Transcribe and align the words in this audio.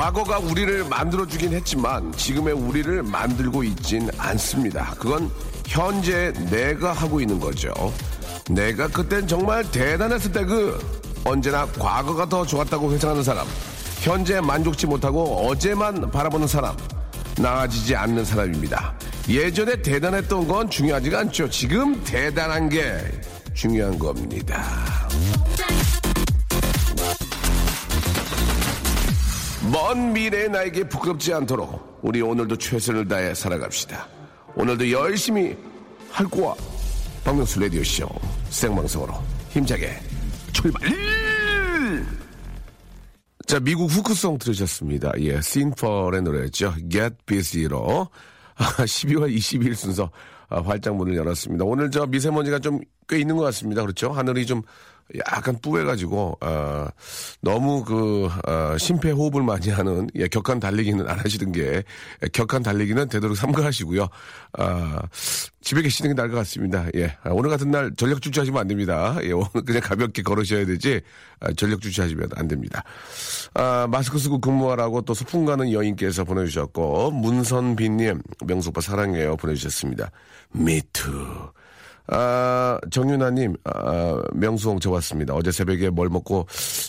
과거가 0.00 0.38
우리를 0.38 0.84
만들어주긴 0.84 1.52
했지만 1.52 2.10
지금의 2.12 2.54
우리를 2.54 3.02
만들고 3.02 3.62
있진 3.64 4.08
않습니다. 4.16 4.94
그건 4.98 5.30
현재 5.66 6.32
내가 6.48 6.92
하고 6.94 7.20
있는 7.20 7.38
거죠. 7.38 7.70
내가 8.48 8.88
그땐 8.88 9.28
정말 9.28 9.62
대단했을 9.70 10.32
때 10.32 10.44
그 10.46 10.80
언제나 11.22 11.66
과거가 11.66 12.30
더 12.30 12.46
좋았다고 12.46 12.90
회상하는 12.94 13.22
사람, 13.22 13.46
현재 14.00 14.40
만족치 14.40 14.86
못하고 14.86 15.46
어제만 15.46 16.10
바라보는 16.10 16.46
사람, 16.46 16.74
나아지지 17.36 17.94
않는 17.94 18.24
사람입니다. 18.24 18.94
예전에 19.28 19.82
대단했던 19.82 20.48
건 20.48 20.70
중요하지가 20.70 21.18
않죠. 21.18 21.50
지금 21.50 22.02
대단한 22.04 22.70
게 22.70 22.96
중요한 23.52 23.98
겁니다. 23.98 24.64
먼 29.72 30.12
미래의 30.12 30.48
나에게 30.50 30.84
부끄럽지 30.84 31.32
않도록 31.32 32.00
우리 32.02 32.20
오늘도 32.22 32.56
최선을 32.56 33.06
다해 33.08 33.34
살아갑시다. 33.34 34.08
오늘도 34.56 34.90
열심히 34.90 35.56
할 36.10 36.26
거야. 36.26 36.54
박명수 37.24 37.60
라디오쇼 37.60 38.08
생방송으로 38.48 39.14
힘차게 39.50 40.00
출발! 40.52 40.82
자, 43.46 43.58
미국 43.60 43.90
후크송 43.90 44.38
들으셨습니다. 44.38 45.12
예, 45.18 45.40
신펄의 45.40 46.22
노래였죠. 46.22 46.74
Get 46.90 47.16
Busy로 47.26 48.08
12월 48.56 49.34
22일 49.34 49.74
순서 49.74 50.10
아, 50.48 50.60
활짝 50.60 50.96
문을 50.96 51.16
열었습니다. 51.16 51.64
오늘 51.64 51.90
저 51.90 52.06
미세먼지가 52.06 52.58
좀 52.60 52.80
꽤 53.10 53.18
있는 53.18 53.36
것 53.36 53.42
같습니다. 53.42 53.82
그렇죠? 53.82 54.12
하늘이 54.12 54.46
좀 54.46 54.62
약간 55.18 55.58
뿌해가지고 55.60 56.38
어, 56.40 56.86
너무 57.40 57.84
그 57.84 58.28
어, 58.46 58.78
심폐호흡을 58.78 59.42
많이 59.42 59.70
하는 59.70 60.08
예, 60.14 60.28
격한 60.28 60.60
달리기는 60.60 61.08
안 61.08 61.18
하시는 61.18 61.52
게 61.52 61.82
예, 62.22 62.28
격한 62.28 62.62
달리기는 62.62 63.08
되도록 63.08 63.36
삼가하시고요. 63.36 64.02
어, 64.58 64.98
집에 65.60 65.82
계시는 65.82 66.10
게 66.10 66.14
나을 66.14 66.30
것 66.30 66.36
같습니다. 66.38 66.86
예, 66.94 67.16
아, 67.22 67.30
오늘 67.30 67.50
같은 67.50 67.70
날 67.70 67.92
전력 67.96 68.22
주차하시면 68.22 68.60
안 68.60 68.68
됩니다. 68.68 69.16
예, 69.22 69.32
오늘 69.32 69.48
그냥 69.66 69.82
가볍게 69.82 70.22
걸으셔야 70.22 70.64
되지 70.64 71.00
아, 71.40 71.52
전력 71.52 71.80
주차하시면 71.80 72.30
안 72.36 72.48
됩니다. 72.48 72.84
아, 73.54 73.86
마스크 73.90 74.18
쓰고 74.18 74.40
근무하라고 74.40 75.02
또 75.02 75.14
소풍 75.14 75.44
가는 75.44 75.72
여인께서 75.72 76.24
보내주셨고 76.24 77.10
문선빈님 77.10 78.22
명수오빠 78.46 78.80
사랑해요 78.80 79.36
보내주셨습니다. 79.36 80.10
미투. 80.52 81.52
아, 82.12 82.78
정윤아님, 82.90 83.54
아, 83.64 84.20
명수홍 84.34 84.80
저 84.80 84.90
왔습니다. 84.90 85.34
어제 85.34 85.52
새벽에 85.52 85.90
뭘 85.90 86.08
먹고 86.08 86.46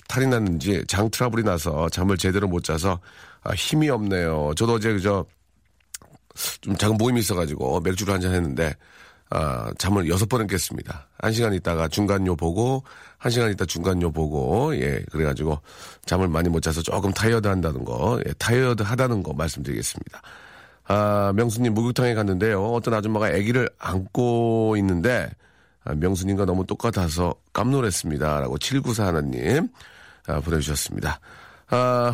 탈이 0.08 0.26
났는지 0.28 0.84
장 0.88 1.10
트러블이 1.12 1.44
나서 1.44 1.88
잠을 1.90 2.18
제대로 2.18 2.48
못 2.48 2.64
자서 2.64 3.00
아, 3.44 3.54
힘이 3.54 3.90
없네요. 3.90 4.54
저도 4.56 4.74
어제 4.74 4.92
그저 4.92 5.26
좀 6.62 6.76
작은 6.76 6.98
모임이 6.98 7.20
있어가지고 7.20 7.82
맥주를 7.82 8.14
한잔 8.14 8.34
했는데 8.34 8.74
아, 9.30 9.72
잠을 9.78 10.10
여섯 10.10 10.28
번은 10.28 10.48
깼습니다. 10.48 11.08
한 11.20 11.32
시간 11.32 11.54
있다가 11.54 11.88
중간뇨 11.88 12.36
보고, 12.36 12.84
한 13.18 13.32
시간 13.32 13.50
있다 13.50 13.66
중간뇨 13.66 14.12
보고, 14.12 14.76
예, 14.76 15.02
그래가지고 15.10 15.58
잠을 16.06 16.28
많이 16.28 16.50
못 16.50 16.60
자서 16.60 16.82
조금 16.82 17.14
타이어드 17.14 17.48
한다는 17.48 17.86
거, 17.86 18.20
예, 18.28 18.34
타이어드 18.34 18.84
하다는 18.84 19.24
거 19.24 19.32
말씀드리겠습니다. 19.32 20.22
아, 20.94 21.32
명수님 21.38 21.74
목욕탕에 21.74 22.14
갔는데요. 22.16 22.62
어떤 22.66 22.94
아줌마가 22.94 23.28
아기를 23.28 23.70
안고 23.80 24.76
있는데, 24.80 25.30
아, 25.86 25.96
명수님과 25.96 26.44
너무 26.44 26.66
똑같아서 26.66 27.34
깜놀했습니다. 27.54 28.42
라고 28.42 28.58
794 28.58 29.08
하나님, 29.08 29.70
아, 30.28 30.42
보내주셨습니다. 30.42 31.22
아, 31.70 32.14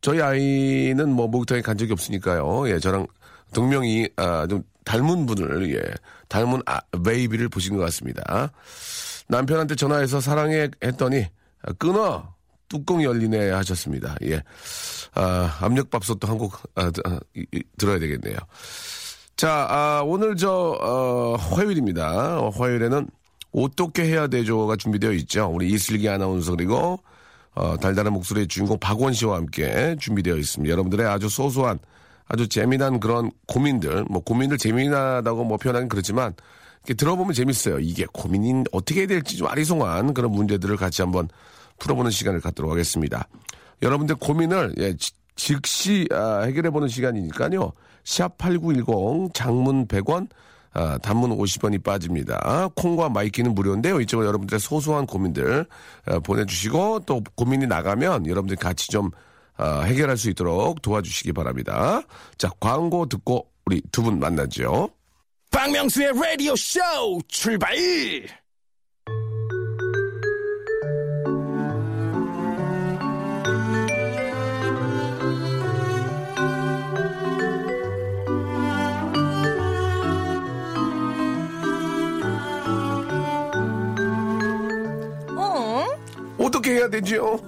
저희 0.00 0.20
아이는 0.20 1.08
뭐 1.12 1.28
목욕탕에 1.28 1.60
간 1.60 1.78
적이 1.78 1.92
없으니까요. 1.92 2.68
예, 2.68 2.80
저랑 2.80 3.06
동명이, 3.54 4.08
아, 4.16 4.44
좀 4.48 4.64
닮은 4.84 5.26
분을, 5.26 5.72
예, 5.76 5.80
닮은 6.26 6.62
아, 6.66 6.80
베이비를 7.04 7.48
보신 7.48 7.76
것 7.76 7.84
같습니다. 7.84 8.50
남편한테 9.28 9.76
전화해서 9.76 10.20
사랑해 10.20 10.68
했더니, 10.82 11.24
아, 11.62 11.72
끊어! 11.78 12.37
뚜껑 12.68 13.02
열리네 13.02 13.50
하셨습니다. 13.50 14.16
예. 14.24 14.42
아, 15.14 15.56
압력밥솥도 15.60 16.28
한 16.28 16.38
곡, 16.38 16.54
아, 16.74 16.90
아, 17.04 17.20
들어야 17.76 17.98
되겠네요. 17.98 18.36
자, 19.36 19.66
아, 19.70 20.02
오늘 20.04 20.36
저, 20.36 20.50
어, 20.50 21.36
화요일입니다. 21.36 22.40
어, 22.40 22.50
화요일에는 22.50 23.08
어떻게 23.52 24.04
해야 24.04 24.26
되죠가 24.26 24.76
준비되어 24.76 25.12
있죠. 25.12 25.50
우리 25.52 25.70
이슬기 25.70 26.08
아나운서 26.08 26.54
그리고, 26.56 26.98
어, 27.54 27.76
달달한 27.78 28.12
목소리의 28.12 28.48
주인공 28.48 28.78
박원 28.78 29.12
씨와 29.12 29.36
함께 29.36 29.96
준비되어 30.00 30.36
있습니다. 30.36 30.70
여러분들의 30.70 31.06
아주 31.06 31.28
소소한, 31.28 31.78
아주 32.26 32.48
재미난 32.48 33.00
그런 33.00 33.30
고민들, 33.46 34.04
뭐 34.10 34.22
고민을 34.22 34.58
재미나다고 34.58 35.44
뭐 35.44 35.56
표현하긴 35.56 35.88
그렇지만, 35.88 36.34
이렇게 36.84 36.94
들어보면 36.94 37.32
재밌어요. 37.32 37.80
이게 37.80 38.06
고민이 38.12 38.64
어떻게 38.72 39.00
해야 39.00 39.06
될지 39.06 39.36
좀 39.36 39.48
아리송한 39.48 40.14
그런 40.14 40.30
문제들을 40.32 40.76
같이 40.76 41.02
한번 41.02 41.28
풀어보는 41.78 42.10
시간을 42.10 42.40
갖도록 42.40 42.70
하겠습니다. 42.70 43.28
여러분들 43.82 44.16
고민을 44.16 44.74
예, 44.78 44.94
즉시 45.36 46.06
아, 46.10 46.40
해결해보는 46.42 46.88
시간이니까요. 46.88 47.72
샵8910 48.04 49.34
장문 49.34 49.86
100원 49.86 50.28
아, 50.74 50.98
단문 50.98 51.36
50원이 51.36 51.82
빠집니다. 51.82 52.68
콩과 52.74 53.08
마이 53.08 53.25
K는 53.25 53.54
무료인데요. 53.54 54.00
이쪽으로 54.00 54.26
여러분들의 54.28 54.60
소소한 54.60 55.06
고민들 55.06 55.66
아, 56.06 56.18
보내주시고 56.18 57.00
또 57.06 57.22
고민이 57.36 57.66
나가면 57.66 58.26
여러분들 58.26 58.56
같이 58.56 58.88
좀 58.88 59.10
아, 59.56 59.80
해결할 59.82 60.16
수 60.16 60.30
있도록 60.30 60.82
도와주시기 60.82 61.32
바랍니다. 61.32 62.02
자 62.36 62.50
광고 62.60 63.06
듣고 63.06 63.48
우리 63.66 63.80
두 63.92 64.02
분 64.02 64.18
만나죠. 64.18 64.90
박명수의 65.50 66.12
라디오 66.14 66.54
쇼 66.56 66.80
출발! 67.28 67.74
어떻게 86.48 86.72
해야 86.72 86.88
되죠? 86.88 87.38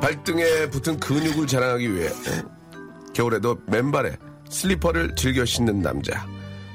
발등에 0.00 0.68
붙은 0.70 1.00
근육을 1.00 1.46
자랑하기 1.46 1.94
위해 1.94 2.10
겨울에도 3.14 3.58
맨발에 3.66 4.16
슬리퍼를 4.48 5.14
즐겨 5.16 5.44
신는 5.44 5.80
남자. 5.80 6.26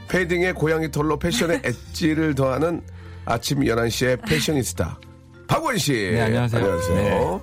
패딩에 0.09 0.53
고양이 0.53 0.89
털로 0.91 1.17
패션의 1.19 1.61
엣지를 1.93 2.35
더하는 2.35 2.81
아침 3.25 3.59
11시의 3.59 4.27
패셔니스타. 4.27 4.99
박원 5.47 5.77
씨. 5.77 5.93
네, 5.93 6.21
안녕하세요. 6.21 6.61
안녕하세요. 6.61 7.41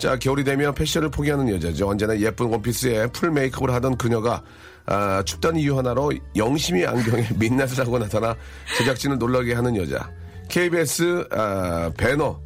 자, 0.00 0.16
겨울이 0.16 0.44
되면 0.44 0.74
패션을 0.74 1.10
포기하는 1.10 1.50
여자죠. 1.50 1.86
언제나 1.86 2.18
예쁜 2.18 2.46
원피스에 2.46 3.08
full 3.08 3.30
메이크업을 3.30 3.72
하던 3.74 3.98
그녀가 3.98 4.42
아, 4.86 5.22
춥다는 5.24 5.60
이유 5.60 5.76
하나로 5.76 6.10
영심이 6.34 6.86
안경에 6.86 7.28
민낯을 7.38 7.78
하고 7.80 7.98
나타나 7.98 8.34
제작진을 8.78 9.18
놀라게 9.18 9.52
하는 9.52 9.76
여자. 9.76 10.10
KBS 10.48 11.28
아, 11.30 11.90
배너 11.98 12.40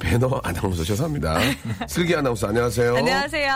배너 0.00 0.40
아나운서 0.42 0.82
죄송합니다. 0.82 1.38
슬기 1.86 2.16
아나운서 2.16 2.48
안녕하세요. 2.48 2.96
안녕하세요. 2.96 3.52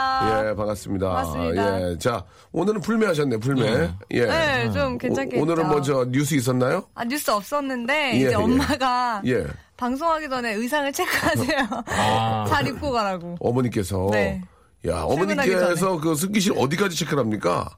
예, 0.51 0.55
반갑습니다. 0.55 1.09
반갑습니다. 1.09 1.91
예, 1.91 1.99
자 1.99 2.25
오늘은 2.53 2.81
풀메 2.83 3.05
하셨네, 3.07 3.37
풀메. 3.39 3.91
예. 4.13 4.27
네, 4.27 4.71
좀 4.71 4.97
괜찮게 4.97 5.41
오, 5.41 5.45
늘은 5.45 5.65
했죠. 5.65 5.69
뭐저 5.69 6.07
뉴스 6.13 6.35
있었나요? 6.35 6.85
아, 6.95 7.05
뉴스 7.05 7.33
없었는데, 7.33 8.13
예, 8.15 8.17
이제 8.17 8.31
예. 8.31 8.35
엄마가 8.35 9.23
예. 9.27 9.45
방송하기 9.81 10.29
전에 10.29 10.53
의상을 10.53 10.93
체크하세요. 10.93 11.67
아. 11.87 12.45
잘 12.53 12.67
입고 12.67 12.93
가라고. 12.93 13.37
어머니께서. 13.41 14.09
네. 14.13 14.43
야, 14.87 15.03
어머니께서 15.03 15.99
그 15.99 16.15
승기 16.15 16.39
씨 16.39 16.51
어디까지 16.51 16.97
체크를 16.97 17.21
합니까? 17.21 17.69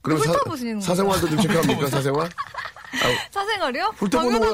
그러면 0.00 0.26
훑어보시는 0.26 0.80
사생활도 0.80 1.28
좀 1.28 1.38
체크합니까, 1.38 1.86
사생활? 1.88 2.30
사생활이요? 3.30 3.92
훑어보는 3.96 4.40
거야. 4.40 4.50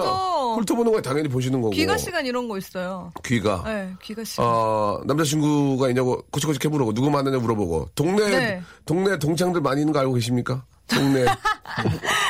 훑어보는 0.57 0.93
거야 0.93 1.01
당연히 1.01 1.29
보시는 1.29 1.61
거고. 1.61 1.71
귀가 1.71 1.97
시간 1.97 2.27
이런 2.27 2.49
거 2.49 2.59
있어요. 2.59 3.13
귀가. 3.25 3.63
네, 3.65 3.93
귀가 4.03 4.25
시간. 4.25 4.45
어, 4.45 5.01
남자친구가 5.07 5.89
있냐고 5.91 6.23
코치코치 6.33 6.59
캐물어보고 6.59 6.93
누구 6.93 7.11
만나냐 7.11 7.39
물어보고 7.39 7.91
동네 7.95 8.29
네. 8.29 8.63
동네 8.85 9.17
동창들 9.19 9.61
많이 9.61 9.81
있는 9.81 9.93
거 9.93 10.01
알고 10.01 10.15
계십니까? 10.15 10.65
동네 10.89 11.27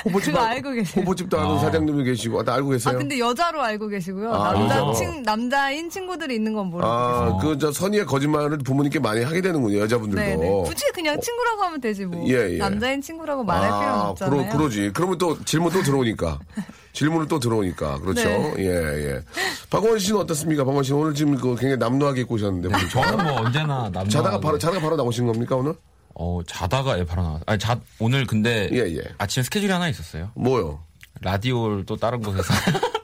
호보집 0.04 0.32
그거 0.34 0.44
알고 0.44 0.72
계세요. 0.72 1.02
호보집도 1.02 1.38
아는 1.38 1.58
사장님이 1.58 2.04
계시고 2.04 2.42
다 2.44 2.54
알고 2.54 2.70
계세요? 2.70 2.94
아 2.94 2.98
근데 2.98 3.18
여자로 3.18 3.62
알고 3.62 3.88
계시고요. 3.88 4.32
아, 4.32 4.52
남자. 4.52 4.92
친 4.94 5.22
남자인 5.22 5.90
친구들이 5.90 6.34
있는 6.34 6.54
건 6.54 6.68
모르고 6.68 6.88
아, 6.88 7.38
그, 7.38 7.58
저, 7.58 7.70
선의의 7.70 8.06
거짓말을 8.06 8.58
부모님께 8.58 8.98
많이 8.98 9.22
하게 9.22 9.40
되는군요, 9.40 9.78
여자분들도. 9.80 10.22
네, 10.22 10.36
네. 10.36 10.62
굳이 10.64 10.84
그냥 10.94 11.20
친구라고 11.20 11.62
하면 11.64 11.80
되지 11.80 12.06
뭐. 12.06 12.26
예, 12.28 12.54
예. 12.54 12.58
남자인 12.58 13.00
친구라고 13.00 13.44
말할 13.44 13.68
필요는 13.68 13.88
아, 13.88 14.08
없잖아요. 14.08 14.48
그러, 14.48 14.56
그러지. 14.58 14.90
그러면 14.94 15.18
또 15.18 15.42
질문 15.44 15.72
또 15.72 15.82
들어오니까. 15.82 16.38
질문을 16.96 17.28
또 17.28 17.38
들어오니까. 17.38 17.98
그렇죠. 18.00 18.26
네. 18.26 18.54
예, 18.58 18.64
예. 18.64 19.20
박원 19.68 19.98
씨는 19.98 20.18
어떻습니까? 20.20 20.64
박원 20.64 20.82
씨는 20.82 20.98
오늘 20.98 21.14
지금 21.14 21.34
그 21.36 21.54
굉장히 21.56 21.76
남루하게 21.76 22.22
입고 22.22 22.36
오셨는데. 22.36 22.70
보니까. 22.70 22.88
저는 22.88 23.24
뭐 23.24 23.42
언제나 23.42 23.90
남자 23.92 24.18
자다가 24.18 24.40
바로, 24.40 24.56
자다가 24.56 24.80
바로 24.80 24.96
나오신 24.96 25.26
겁니까, 25.26 25.56
오늘? 25.56 25.74
어 26.18 26.40
자다가 26.46 26.98
예 26.98 27.04
바로 27.04 27.22
나왔. 27.22 27.42
아니 27.46 27.58
자 27.58 27.78
오늘 27.98 28.26
근데 28.26 28.68
예, 28.72 28.78
예. 28.96 29.02
아침에 29.18 29.42
스케줄이 29.42 29.70
하나 29.70 29.88
있었어요. 29.88 30.30
뭐요? 30.34 30.80
라디오를 31.20 31.84
또 31.86 31.96
다른 31.96 32.20
곳에서 32.22 32.52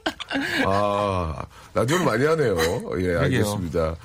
아, 0.65 1.45
라디오를 1.73 2.05
많이 2.05 2.25
하네요. 2.25 2.55
예, 2.99 3.15
알겠습니다. 3.17 3.95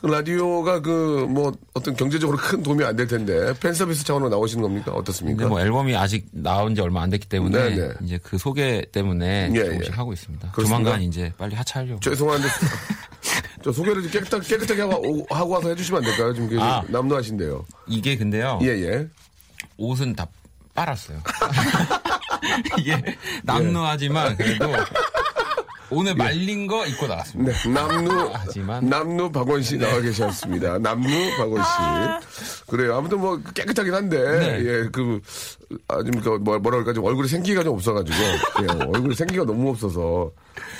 그 0.00 0.06
라디오가 0.06 0.80
그, 0.80 1.26
뭐, 1.28 1.52
어떤 1.74 1.94
경제적으로 1.96 2.38
큰 2.38 2.62
도움이 2.62 2.84
안 2.84 2.94
될 2.96 3.06
텐데, 3.06 3.52
팬 3.60 3.74
서비스 3.74 4.04
차원으로 4.04 4.30
나오시는 4.30 4.62
겁니까? 4.62 4.92
어떻습니까? 4.92 5.36
근데 5.38 5.48
뭐 5.48 5.60
앨범이 5.60 5.94
아직 5.96 6.26
나온 6.30 6.74
지 6.74 6.80
얼마 6.80 7.02
안 7.02 7.10
됐기 7.10 7.28
때문에 7.28 7.70
네, 7.70 7.76
네. 7.88 7.94
이제 8.02 8.18
그 8.22 8.38
소개 8.38 8.84
때문에 8.92 9.50
예, 9.54 9.64
조금씩 9.64 9.92
예. 9.92 9.96
하고 9.96 10.12
있습니다. 10.12 10.52
그렇습니까? 10.52 10.78
조만간 10.84 11.02
이제 11.02 11.32
빨리 11.36 11.54
하차하려고. 11.56 12.00
죄송한데, 12.00 12.46
저 13.64 13.72
소개를 13.72 14.02
좀 14.02 14.10
깨끗하게, 14.10 14.46
깨끗하게 14.46 14.82
하고, 14.82 15.26
하고 15.30 15.50
와서 15.52 15.70
해주시면 15.70 16.04
안 16.04 16.10
될까요? 16.10 16.34
지금 16.34 16.60
아. 16.60 16.82
남루하신데요. 16.86 17.64
이게 17.86 18.14
근데요. 18.14 18.58
예, 18.60 18.66
예. 18.68 19.08
옷은 19.78 20.14
다 20.14 20.26
빨았어요. 20.74 21.22
이게 22.78 23.02
남루하지만 23.42 24.36
그래도 24.36 24.66
오늘 25.90 26.14
말린 26.14 26.66
거 26.66 26.86
입고 26.86 27.06
나왔습니다. 27.06 27.52
네, 27.52 27.68
남루, 27.70 28.30
하지만- 28.34 28.88
남루 28.88 29.30
박원 29.32 29.62
씨 29.62 29.76
나와 29.76 30.00
계셨습니다. 30.00 30.78
남루 30.78 31.08
박원 31.36 31.62
씨. 31.62 32.66
그래요. 32.66 32.96
아무튼 32.96 33.20
뭐 33.20 33.40
깨끗하긴 33.54 33.92
한데, 33.94 34.18
네. 34.38 34.58
예, 34.60 34.88
그, 34.90 35.20
아, 35.88 36.02
좀, 36.02 36.10
그, 36.20 36.28
뭐, 36.30 36.58
뭐라 36.58 36.78
그럴까, 36.78 36.92
좀 36.94 37.04
얼굴에 37.04 37.28
생기가 37.28 37.62
좀 37.62 37.74
없어가지고, 37.74 38.16
예, 38.62 38.84
얼굴에 38.86 39.14
생기가 39.14 39.44
너무 39.44 39.70
없어서, 39.70 40.30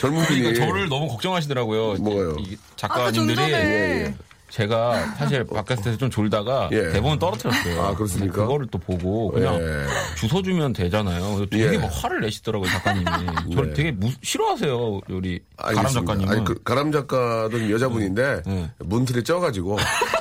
젊은 0.01 0.25
분이. 0.25 0.41
그러니까 0.41 0.67
저를 0.67 0.89
너무 0.89 1.09
걱정하시더라고요. 1.09 1.97
좀 1.99 2.37
작가님들이 2.77 3.43
예, 3.43 3.55
예. 3.55 4.15
제가 4.55 5.15
사실 5.17 5.43
바깥에서 5.51 5.97
좀 5.97 6.09
졸다가 6.11 6.69
예. 6.71 6.93
대본을 6.93 7.19
떨어뜨렸어요. 7.19 7.83
아, 7.83 7.95
그렇습니까? 7.97 8.43
그거를 8.43 8.69
또 8.71 8.79
보고 8.79 9.33
그냥 9.33 9.57
예. 9.57 9.85
주워 10.17 10.41
주면 10.43 10.73
되잖아요. 10.73 11.45
되게 11.51 11.75
예. 11.75 11.79
막 11.79 11.89
화를 11.93 12.21
내시더라고요 12.21 12.69
작가님이. 12.71 13.05
저를 13.53 13.71
예. 13.71 13.75
되게 13.75 13.91
무- 13.91 14.13
싫어하세요 14.23 15.01
우리 15.09 15.41
가람. 15.57 15.87
작가님은. 15.89 16.33
아니, 16.33 16.45
그, 16.45 16.63
가람 16.63 16.93
작가도 16.93 17.69
여자분인데, 17.71 18.43
네. 18.47 18.71
문틀에 18.79 19.23
쪄가지고, 19.25 19.77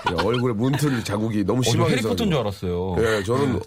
예, 0.10 0.14
얼굴에 0.26 0.54
문틀 0.54 1.04
자국이 1.04 1.44
너무 1.44 1.60
어, 1.60 1.64
저 1.64 1.70
심하게. 1.72 1.92
해리포터인 1.94 2.32
줄. 2.32 2.40
알았어요. 2.40 2.96
예, 3.00 3.24
저는 3.24 3.60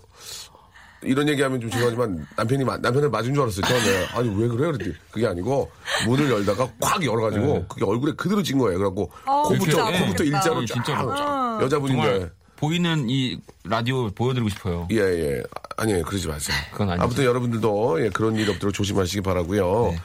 이런 1.06 1.29
얘기하면 1.29 1.61
좀 1.61 1.70
죄송하지만 1.70 2.26
남편이 2.37 2.64
마- 2.64 2.76
남편을 2.79 3.11
맞은 3.11 3.32
줄 3.35 3.43
알았어요. 3.43 3.62
처음에 3.67 4.06
아니 4.14 4.29
왜 4.41 4.49
그래요? 4.49 4.73
그랬더니 4.73 4.94
그게 5.11 5.26
아니고 5.26 5.70
문을 6.06 6.31
열다가 6.31 6.69
콱 6.81 7.05
열어가지고 7.05 7.47
네. 7.47 7.64
그게 7.69 7.85
얼굴에 7.85 8.12
그대로 8.17 8.43
찐 8.43 8.58
거예요. 8.58 8.79
그래갖고 8.79 9.11
어, 9.25 9.43
코부터 9.44 9.64
진짜 9.64 9.85
코부터. 10.05 10.25
일자로 10.25 10.62
예, 10.62 10.67
쫙 10.67 10.75
진짜로 10.75 11.11
쫙. 11.11 11.17
정말 11.17 11.62
여자분인데 11.64 12.31
보이는 12.56 13.06
이 13.11 13.38
라디오 13.64 14.11
보여드리고 14.11 14.49
싶어요. 14.49 14.88
예 14.91 14.97
예. 14.99 15.43
아니 15.76 16.03
그러지 16.03 16.26
마세요. 16.29 16.56
그건 16.73 16.91
아니죠. 16.91 17.05
아무튼 17.05 17.25
여러분들도 17.25 18.05
예, 18.05 18.09
그런 18.11 18.35
일 18.37 18.49
없도록 18.50 18.75
조심하시기 18.75 19.20
바라고요. 19.20 19.91
네. 19.93 19.99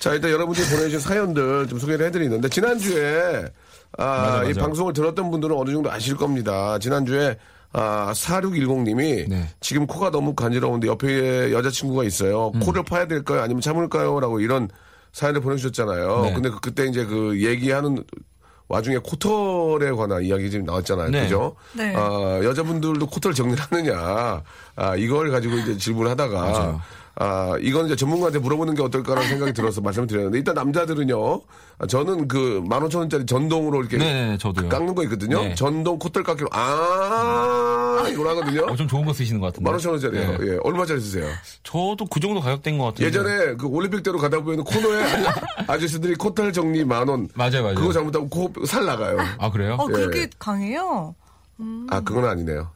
자 0.00 0.14
일단 0.14 0.30
여러분들이 0.30 0.66
보내주신 0.68 1.00
사연들 1.00 1.66
좀 1.68 1.78
소개를 1.78 2.06
해드리는데 2.06 2.48
지난주에 2.48 3.44
아, 3.96 4.04
맞아, 4.04 4.44
이 4.44 4.48
맞아. 4.48 4.60
방송을 4.62 4.92
들었던 4.92 5.30
분들은 5.30 5.56
어느 5.56 5.70
정도 5.70 5.90
아실 5.90 6.16
겁니다. 6.16 6.78
지난주에 6.78 7.36
아, 7.72 8.12
4610님이 8.14 9.28
네. 9.28 9.48
지금 9.60 9.86
코가 9.86 10.10
너무 10.10 10.34
간지러운데 10.34 10.88
옆에 10.88 11.52
여자친구가 11.52 12.04
있어요. 12.04 12.50
음. 12.54 12.60
코를 12.60 12.82
파야 12.82 13.06
될까요? 13.06 13.42
아니면 13.42 13.60
참을까요? 13.60 14.20
라고 14.20 14.40
이런 14.40 14.68
사연을 15.12 15.40
보내주셨잖아요. 15.40 16.20
네. 16.22 16.32
근데 16.34 16.50
그- 16.50 16.60
그때 16.60 16.86
이제 16.86 17.04
그 17.04 17.42
얘기하는 17.42 18.02
와중에 18.68 18.98
코털에 18.98 19.90
관한 19.92 20.22
이야기 20.22 20.50
지금 20.50 20.66
나왔잖아요. 20.66 21.08
네. 21.10 21.22
그죠? 21.22 21.56
네. 21.74 21.94
아, 21.96 22.40
여자분들도 22.44 23.06
코털 23.06 23.32
정리를 23.32 23.62
하느냐. 23.70 24.42
아, 24.76 24.96
이걸 24.96 25.30
가지고 25.30 25.56
이제 25.56 25.76
질문을 25.78 26.10
하다가. 26.10 26.40
맞아요. 26.40 26.80
아, 27.20 27.56
이건 27.60 27.86
이제 27.86 27.96
전문가한테 27.96 28.38
물어보는 28.38 28.74
게 28.76 28.82
어떨까라는 28.82 29.28
생각이 29.28 29.52
들어서 29.52 29.80
말씀을 29.80 30.06
드렸는데, 30.06 30.38
일단 30.38 30.54
남자들은요, 30.54 31.40
아, 31.78 31.86
저는 31.86 32.28
그 32.28 32.62
만 32.68 32.82
오천 32.84 33.00
원짜리 33.00 33.26
전동으로 33.26 33.80
이렇게 33.80 33.96
네네 33.98 34.38
저도요. 34.38 34.68
깎는 34.68 34.94
거 34.94 35.02
있거든요. 35.04 35.42
네. 35.42 35.54
전동 35.54 35.98
코털 35.98 36.22
깎기로, 36.22 36.48
아, 36.52 38.06
이걸 38.12 38.28
하거든요. 38.28 38.62
어, 38.66 38.76
좀 38.76 38.86
좋은 38.86 39.04
거 39.04 39.12
쓰시는 39.12 39.40
것 39.40 39.46
같은데. 39.48 39.68
만 39.68 39.74
오천 39.76 39.92
원짜리요. 39.92 40.38
네. 40.38 40.46
예, 40.46 40.58
얼마짜리 40.62 41.00
쓰세요? 41.00 41.26
저도 41.64 42.06
그 42.10 42.20
정도 42.20 42.40
가격대인 42.40 42.78
것 42.78 42.84
같은데. 42.86 43.06
예전에 43.06 43.54
그 43.56 43.66
올림픽대로 43.66 44.18
가다 44.18 44.40
보면 44.40 44.64
코너에 44.64 45.02
아저씨들이 45.66 46.14
코털 46.14 46.52
정리 46.52 46.84
만 46.84 47.08
원. 47.08 47.28
맞아요, 47.34 47.62
맞아요. 47.62 47.74
그거 47.74 47.92
잘못하면 47.92 48.28
코 48.30 48.52
살 48.66 48.84
나가요. 48.86 49.18
아 49.38 49.50
그래요? 49.50 49.76
어, 49.78 49.86
그렇게 49.86 50.20
예. 50.22 50.30
강해요? 50.38 51.14
아, 51.90 52.00
그건 52.00 52.24
아니네요. 52.26 52.70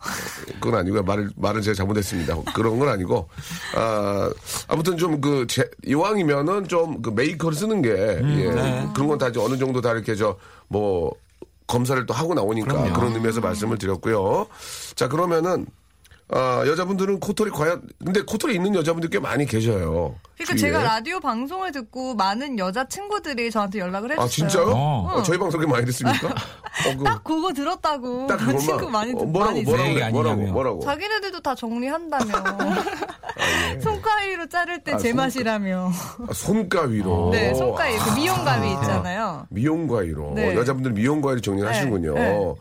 그건 0.61 0.81
아니고요. 0.81 1.02
말을, 1.05 1.31
말은 1.37 1.62
제가 1.62 1.75
잘못했습니다. 1.75 2.37
그런 2.55 2.79
건 2.79 2.88
아니고. 2.88 3.29
아, 3.76 4.31
아무튼 4.69 4.96
좀 4.96 5.20
그, 5.20 5.46
제, 5.49 5.70
이왕이면은 5.87 6.67
좀 6.69 7.00
그 7.02 7.11
메이커를 7.11 7.56
쓰는 7.56 7.81
게, 7.82 7.90
예. 7.90 8.50
네. 8.50 8.88
그런 8.94 9.08
건 9.08 9.19
다 9.19 9.29
이제 9.29 9.38
어느 9.40 9.56
정도 9.56 9.81
다 9.81 9.93
이렇게 9.93 10.14
저, 10.17 10.37
뭐, 10.68 11.12
검사를 11.66 12.04
또 12.07 12.12
하고 12.14 12.35
나오니까 12.35 12.73
그럼요. 12.73 12.92
그런 12.92 13.14
의미에서 13.14 13.40
말씀을 13.40 13.78
드렸고요. 13.78 14.47
자, 14.97 15.09
그러면은, 15.09 15.66
아, 16.35 16.65
여자분들은 16.67 17.21
코털이 17.21 17.51
과연, 17.51 17.83
근데 18.03 18.23
코털이 18.23 18.55
있는 18.55 18.75
여자분들 18.75 19.11
꽤 19.11 19.19
많이 19.19 19.45
계셔요. 19.45 20.15
그러니까 20.37 20.57
주위에. 20.57 20.57
제가 20.57 20.83
라디오 20.83 21.21
방송을 21.21 21.73
듣고 21.73 22.15
많은 22.15 22.59
여자 22.59 22.89
친구들이 22.89 23.51
저한테 23.51 23.81
연락을 23.81 24.12
해줬어요. 24.12 24.25
아, 24.25 24.29
진짜요? 24.29 24.71
어. 24.75 25.12
어, 25.15 25.23
저희 25.23 25.37
방송에 25.39 25.67
많이 25.67 25.85
듣습니까? 25.87 26.29
어, 26.89 26.97
그, 26.97 27.05
딱 27.05 27.23
그거 27.23 27.53
들었다고. 27.53 28.27
딱 28.27 28.39
그것만. 28.39 28.59
친구 28.59 28.89
많이 28.89 29.12
어, 29.12 29.19
듣 29.19 29.25
뭐라고, 29.27 29.53
많이 29.53 29.62
뭐라고, 29.62 29.89
뭐라고, 30.11 30.31
아니냐며. 30.31 30.53
뭐라고. 30.53 30.81
자기네들도 30.81 31.41
다 31.41 31.55
정리한다며. 31.55 32.33
손가위로 33.83 34.47
자를 34.49 34.83
때 34.83 34.93
아, 34.93 34.97
제 34.97 35.12
맛이라며. 35.12 35.91
아, 36.29 36.33
손가위로. 36.33 37.31
네, 37.33 37.53
손가위. 37.55 37.99
그 37.99 38.11
미용가위 38.19 38.73
있잖아요. 38.73 39.47
미용과위로 39.51 40.33
네. 40.35 40.55
여자분들 40.55 40.93
미용과위로 40.93 41.41
정리를 41.43 41.69
네, 41.69 41.75
하시는군요. 41.75 42.15
네. 42.15 42.55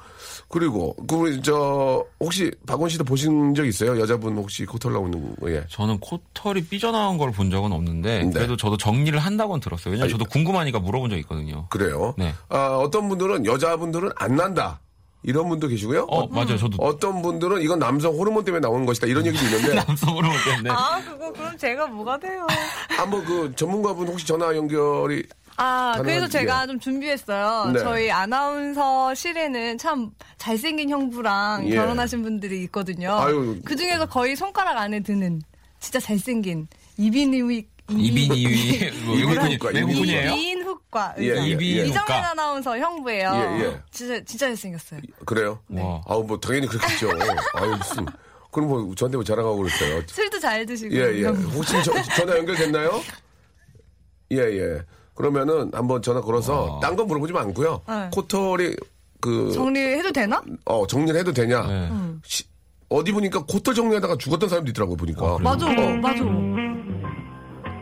그리고 0.51 0.95
그저 1.07 2.05
혹시 2.19 2.51
박원 2.67 2.89
씨도 2.89 3.03
보신 3.05 3.55
적 3.55 3.65
있어요? 3.65 3.99
여자분 3.99 4.35
혹시 4.37 4.65
코털 4.65 4.93
나오는 4.93 5.35
거? 5.39 5.51
예. 5.51 5.63
저는 5.69 5.99
코털이 5.99 6.65
삐져나온 6.65 7.17
걸 7.17 7.31
본 7.31 7.49
적은 7.49 7.71
없는데 7.71 8.23
네. 8.25 8.29
그래도 8.31 8.57
저도 8.57 8.75
정리를 8.75 9.17
한다고는 9.17 9.61
들었어요. 9.61 9.93
왜냐면 9.93 10.09
저도 10.11 10.25
궁금하니까 10.25 10.79
물어본 10.79 11.09
적 11.11 11.17
있거든요. 11.19 11.67
그래요. 11.69 12.13
네. 12.17 12.33
아, 12.49 12.75
어떤 12.77 13.07
분들은 13.07 13.45
여자분들은 13.45 14.09
안 14.17 14.35
난다. 14.35 14.81
이런 15.23 15.47
분도 15.47 15.67
계시고요. 15.67 16.07
어 16.09 16.27
맞아요. 16.27 16.57
저도 16.57 16.77
어떤 16.83 17.21
분들은 17.21 17.61
이건 17.61 17.77
남성 17.79 18.13
호르몬 18.15 18.43
때문에 18.43 18.59
나오는 18.59 18.85
것이다. 18.85 19.05
이런 19.07 19.25
얘기도 19.25 19.45
있는데 19.45 19.75
남성으로 19.75 20.27
볼 20.27 20.37
때인데 20.45 20.69
아, 20.71 20.99
그거 21.03 21.31
그럼 21.31 21.57
제가 21.57 21.85
뭐가 21.87 22.17
돼요? 22.19 22.45
한번 22.89 23.23
그 23.23 23.53
전문가분 23.55 24.07
혹시 24.07 24.25
전화 24.25 24.53
연결이 24.55 25.23
아, 25.57 25.99
그래서 26.01 26.27
제가 26.27 26.63
예. 26.63 26.67
좀 26.67 26.79
준비했어요. 26.79 27.71
네. 27.73 27.79
저희 27.79 28.11
아나운서실에는 28.11 29.77
참 29.77 30.11
잘생긴 30.37 30.89
형부랑 30.89 31.67
예. 31.69 31.75
결혼하신 31.75 32.23
분들이 32.23 32.63
있거든요. 32.63 33.11
아유. 33.19 33.59
그 33.65 33.75
중에서 33.75 34.05
거의 34.07 34.35
손가락 34.35 34.77
안에 34.77 35.01
드는 35.01 35.41
진짜 35.79 35.99
잘생긴 35.99 36.67
이비인후과 36.97 37.67
이빈 37.89 38.33
이위 38.33 38.91
뭐 39.03 39.15
외국분이 39.15 39.55
이비인후과, 39.55 39.69
외국분이에요? 39.73 40.31
이비인후과. 40.33 41.15
이정현. 41.17 42.11
아나운서 42.23 42.77
형부예요. 42.77 43.31
예, 43.33 43.63
예. 43.65 43.79
진짜 43.91 44.23
진짜 44.23 44.47
잘생겼어요. 44.47 45.01
그래요? 45.25 45.59
와. 45.69 46.01
아우 46.07 46.23
뭐 46.23 46.39
당연히 46.39 46.67
그렇겠죠. 46.67 47.09
아유 47.55 47.71
무슨 47.71 48.05
그럼 48.51 48.69
뭐 48.69 48.95
저한테 48.95 49.17
뭐 49.17 49.23
자랑하고 49.23 49.57
그랬어요. 49.57 50.01
술도 50.07 50.39
잘 50.39 50.65
드시고. 50.65 50.93
예, 50.95 51.21
예. 51.21 51.25
혹시 51.25 51.73
저- 51.83 52.01
전화 52.15 52.37
연결됐나요? 52.37 53.01
예, 54.31 54.37
예. 54.37 54.81
그러면은 55.15 55.69
한번 55.73 56.01
전화 56.01 56.21
걸어서 56.21 56.79
딴거 56.81 57.03
물어보지 57.05 57.33
않고요. 57.35 57.81
네. 57.87 58.09
코털이 58.13 58.75
그 59.19 59.51
정리해도 59.53 60.11
되나? 60.11 60.41
어, 60.65 60.87
정리를 60.87 61.19
해도 61.19 61.31
되냐? 61.31 61.61
네. 61.67 61.89
시- 62.23 62.43
어디 62.89 63.11
보니까 63.11 63.43
코털 63.45 63.73
정리하다가 63.73 64.17
죽었던 64.17 64.49
사람도 64.49 64.69
있더라고요, 64.71 64.97
보니까. 64.97 65.37
맞아, 65.39 65.65
맞아. 66.01 66.23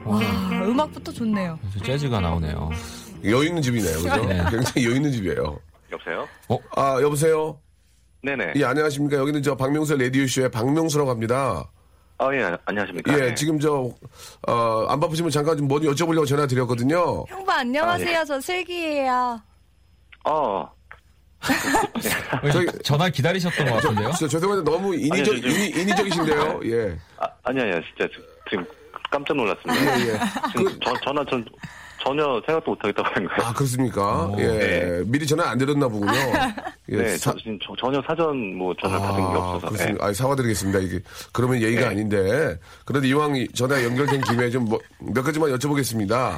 와, 0.06 0.20
음악부터 0.66 1.12
좋네요. 1.12 1.58
재즈가 1.84 2.20
나오네요. 2.20 2.70
여유 3.26 3.46
있는 3.48 3.62
집이네요. 3.62 3.98
그죠? 3.98 4.26
네. 4.26 4.44
굉장히 4.50 4.86
여유 4.86 4.96
있는 4.96 5.12
집이에요. 5.12 5.60
여보세요? 5.92 6.28
아, 6.76 7.00
여보세요? 7.02 7.60
네네. 8.24 8.54
예, 8.56 8.64
안녕하십니까. 8.66 9.18
여기는 9.18 9.42
저 9.44 9.56
박명수 9.56 9.96
라디오 9.98 10.28
쇼의 10.28 10.52
박명수라고 10.52 11.10
합니다. 11.10 11.70
아, 12.22 12.34
예, 12.36 12.56
안녕하십니까. 12.66 13.14
예, 13.14 13.18
네. 13.30 13.36
지금 13.36 13.58
저, 13.60 13.90
어, 14.48 14.86
안 14.90 15.00
바쁘시면 15.00 15.32
잠깐 15.32 15.58
좀 15.58 15.68
뭐 15.70 15.80
여쭤보려고 15.80 16.28
전화 16.28 16.46
드렸거든요. 16.48 17.24
형부 17.30 17.50
안녕하세요. 17.52 18.24
저 18.26 18.42
슬기예요. 18.42 19.40
어, 20.26 20.70
저희- 22.52 22.68
전화 22.84 23.08
기다리셨던 23.10 23.68
것 23.68 23.76
같은데요? 23.76 24.12
진짜 24.12 24.28
죄송한데 24.32 24.70
너무 24.70 24.94
인위적, 24.96 25.34
아니요, 25.36 25.42
저- 25.42 25.48
인위, 25.48 25.68
인위적이신데요. 25.82 26.60
예. 26.66 26.98
아, 27.20 27.28
아니, 27.44 27.62
아니요. 27.62 27.80
진짜 27.96 28.12
지- 28.14 28.26
지금 28.50 28.66
깜짝 29.10 29.38
놀랐습니다. 29.38 30.00
예, 30.02 30.10
예. 30.10 30.20
지금 30.52 30.80
저, 30.84 30.94
전화 31.06 31.24
전, 31.30 31.46
전혀 32.04 32.42
생각도 32.46 32.72
못하겠다고 32.72 33.10
거예요. 33.14 33.30
아, 33.50 33.54
그렇습니까? 33.54 34.28
오. 34.28 34.40
예. 34.40 34.48
네. 34.48 35.04
미리 35.06 35.26
전화 35.28 35.50
안 35.50 35.58
드렸나 35.58 35.88
보군요. 35.88 36.12
예. 36.90 36.96
네, 36.98 37.18
사- 37.18 37.34
저, 37.34 37.74
전혀 37.80 38.02
사전 38.08 38.56
뭐 38.56 38.74
전화 38.82 39.00
받은 39.00 39.16
게 39.18 39.24
없어서. 39.38 39.68
그렇습니다. 39.68 40.06
네. 40.06 40.10
아, 40.10 40.14
사과드리겠습니다. 40.14 40.80
이게 40.80 41.00
그러면 41.34 41.62
예의가 41.62 41.82
네. 41.82 41.88
아닌데 41.88 42.58
그런데 42.86 43.08
이왕 43.08 43.36
이 43.36 43.48
전화 43.50 43.84
연결된 43.84 44.22
김에 44.22 44.50
좀 44.50 44.66
몇 45.00 45.24
가지만 45.24 45.50
여쭤보겠습니다. 45.56 46.38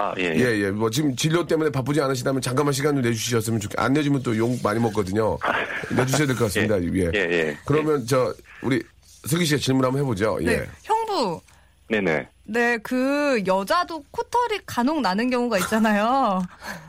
아, 0.00 0.14
예, 0.18 0.26
예, 0.26 0.38
예. 0.38 0.64
예. 0.66 0.70
뭐 0.70 0.88
지금 0.90 1.14
진료 1.16 1.44
때문에 1.44 1.70
바쁘지 1.70 2.00
않으시다면 2.00 2.40
잠깐만 2.40 2.72
시간을 2.72 3.02
내주셨으면 3.02 3.58
좋겠. 3.58 3.80
안 3.80 3.92
내주면 3.92 4.22
또 4.22 4.32
욕 4.36 4.56
많이 4.62 4.78
먹거든요. 4.78 5.36
내주셔야 5.90 6.26
될 6.28 6.36
것 6.36 6.44
같습니다. 6.44 6.80
예. 6.80 7.10
예, 7.14 7.18
예. 7.18 7.56
그러면 7.64 8.06
저 8.06 8.32
우리 8.62 8.80
슬기 9.26 9.44
씨가 9.44 9.58
질문 9.60 9.84
한번 9.84 10.00
해보죠. 10.02 10.38
예. 10.42 10.46
네. 10.58 10.66
형부. 10.84 11.40
네네. 11.88 12.28
네, 12.50 12.78
그 12.78 13.42
여자도 13.46 14.04
코털이 14.10 14.60
간혹 14.64 15.02
나는 15.02 15.28
경우가 15.28 15.58
있잖아요. 15.58 16.42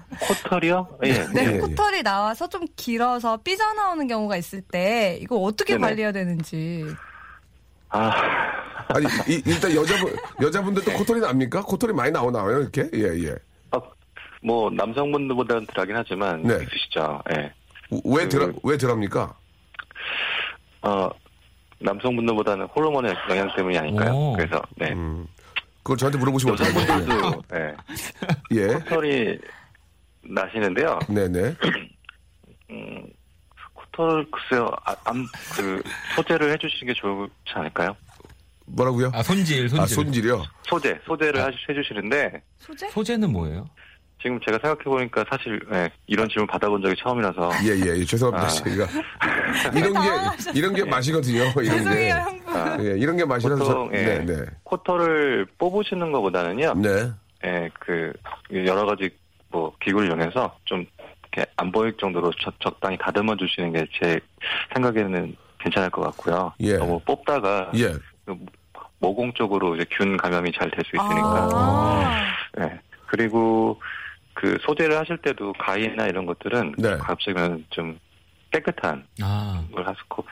코털이요? 0.21 0.99
예. 1.03 1.11
네, 1.33 1.45
예, 1.47 1.55
예. 1.55 1.59
코털이 1.59 2.01
나와서 2.01 2.47
좀 2.47 2.65
길어서 2.77 3.35
삐져나오는 3.43 4.07
경우가 4.07 4.37
있을 4.37 4.61
때 4.61 5.17
이거 5.21 5.35
어떻게 5.37 5.73
네네. 5.73 5.81
관리해야 5.85 6.11
되는지. 6.13 6.85
아, 7.89 8.09
아니 8.87 9.05
이- 9.27 9.43
일단 9.45 9.75
여자분 9.75 10.15
여자분들도 10.41 10.93
코털이 10.93 11.19
납니까? 11.19 11.61
코털이 11.63 11.91
많이 11.91 12.11
나오나요? 12.11 12.61
이렇게? 12.61 12.89
예, 12.93 13.27
예. 13.27 13.35
아, 13.71 13.81
뭐, 14.41 14.69
남성분들보다는 14.71 15.65
덜하긴 15.67 15.95
하지만. 15.97 16.41
네. 16.43 16.55
있으시죠. 16.55 17.21
예. 17.35 17.51
왜 18.05 18.23
그- 18.23 18.29
드라 18.29 18.47
왜 18.63 18.77
드랍니까? 18.77 19.35
어, 20.83 21.09
남성분들보다는 21.79 22.65
호르몬의 22.67 23.13
영향 23.29 23.53
때문이 23.57 23.77
아닐까요? 23.77 24.11
오. 24.13 24.33
그래서, 24.33 24.61
네. 24.77 24.93
음. 24.93 25.27
그걸 25.89 25.97
저한테 25.97 26.19
물어보시면 26.19 26.53
어떡하죠? 26.53 26.81
여성분들도, 26.81 27.43
예. 27.55 27.75
예. 28.51 28.67
코털이 28.67 29.37
나시는데요. 30.21 30.99
네네. 31.09 31.55
음, 32.69 33.07
코털, 33.73 34.23
글쎄요, 34.29 34.69
아, 34.85 34.95
암, 35.05 35.25
그, 35.55 35.81
소재를 36.15 36.51
해주시는 36.53 36.93
게 36.93 36.99
좋지 36.99 37.53
않을까요? 37.55 37.95
뭐라고요? 38.67 39.09
아, 39.15 39.23
손질, 39.23 39.67
손질. 39.67 39.79
아, 39.81 39.87
손질이요? 39.87 40.43
소재, 40.67 40.99
소재를 41.07 41.41
하시- 41.43 41.57
해주시는데, 41.67 42.43
소재? 42.59 42.87
소재는 42.89 43.31
뭐예요? 43.31 43.65
지금 44.21 44.39
제가 44.41 44.59
생각해보니까 44.61 45.23
사실, 45.29 45.59
예, 45.73 45.89
이런 46.07 46.27
질문 46.27 46.47
받아본 46.47 46.81
적이 46.81 46.95
처음이라서, 47.01 47.51
예, 47.63 47.69
예, 47.69 47.99
예. 47.99 48.03
죄송합니다. 48.05 48.45
아. 48.47 48.49
제가. 48.49 48.87
이런 49.79 49.93
게, 49.93 50.59
이런 50.59 50.73
게 50.73 50.83
맛이거든요. 50.83 51.43
이런 51.61 51.83
게. 51.85 52.11
아, 52.11 52.77
예, 52.81 52.97
이런 52.97 53.15
게 53.15 53.23
맛이라서. 53.23 53.63
저- 53.63 53.69
보통, 53.69 53.89
예, 53.93 54.03
네, 54.03 54.25
네. 54.25 54.45
코털을 54.63 55.47
뽑으시는 55.57 56.11
것보다는요, 56.11 56.73
네. 56.81 57.11
예, 57.45 57.69
그, 57.79 58.11
여러 58.53 58.85
가지, 58.85 59.09
뭐, 59.49 59.73
기구를 59.81 60.09
이용해서 60.09 60.53
좀, 60.65 60.85
이렇게 61.31 61.49
안 61.55 61.71
보일 61.71 61.95
정도로 61.97 62.31
적, 62.41 62.53
적당히 62.59 62.97
다듬어 62.97 63.35
주시는 63.37 63.71
게 63.71 63.85
제 64.01 64.19
생각에는 64.73 65.35
괜찮을 65.59 65.89
것 65.91 66.01
같고요. 66.01 66.51
예. 66.59 66.75
너무 66.77 66.99
뽑다가, 67.05 67.71
예. 67.75 67.93
그 68.25 68.35
모공 68.99 69.31
쪽으로 69.33 69.75
이제 69.75 69.85
균 69.91 70.17
감염이 70.17 70.51
잘 70.51 70.69
될 70.71 70.83
수 70.83 70.95
있으니까. 70.95 71.49
아. 71.53 72.21
네. 72.57 72.79
그리고 73.07 73.79
그 74.39 74.57
소재를 74.61 74.97
하실 74.97 75.17
때도 75.17 75.51
가위나 75.59 76.07
이런 76.07 76.25
것들은 76.25 76.75
네. 76.77 76.97
가급적이면 76.97 77.65
좀 77.71 77.99
깨끗한 78.51 79.05
아, 79.21 79.65
걸 79.73 79.85
하시고 79.85 80.25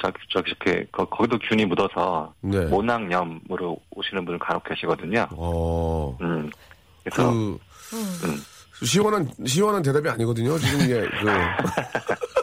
저기 0.00 0.18
저기 0.30 0.50
이렇게 0.52 0.86
거, 0.90 1.04
거기도 1.04 1.38
균이 1.38 1.66
묻어서 1.66 2.32
네. 2.40 2.64
모낭염으로 2.66 3.78
오시는 3.90 4.24
분을 4.24 4.38
간혹 4.38 4.64
계시거든요. 4.64 5.28
어. 5.32 6.16
음. 6.22 6.50
그래서 7.04 7.30
그, 7.30 7.58
음. 7.92 8.42
시원한, 8.82 9.28
시원한 9.44 9.82
대답이 9.82 10.08
아니거든요. 10.08 10.58
지금, 10.58 10.80
예, 10.88 11.00
그. 11.00 11.26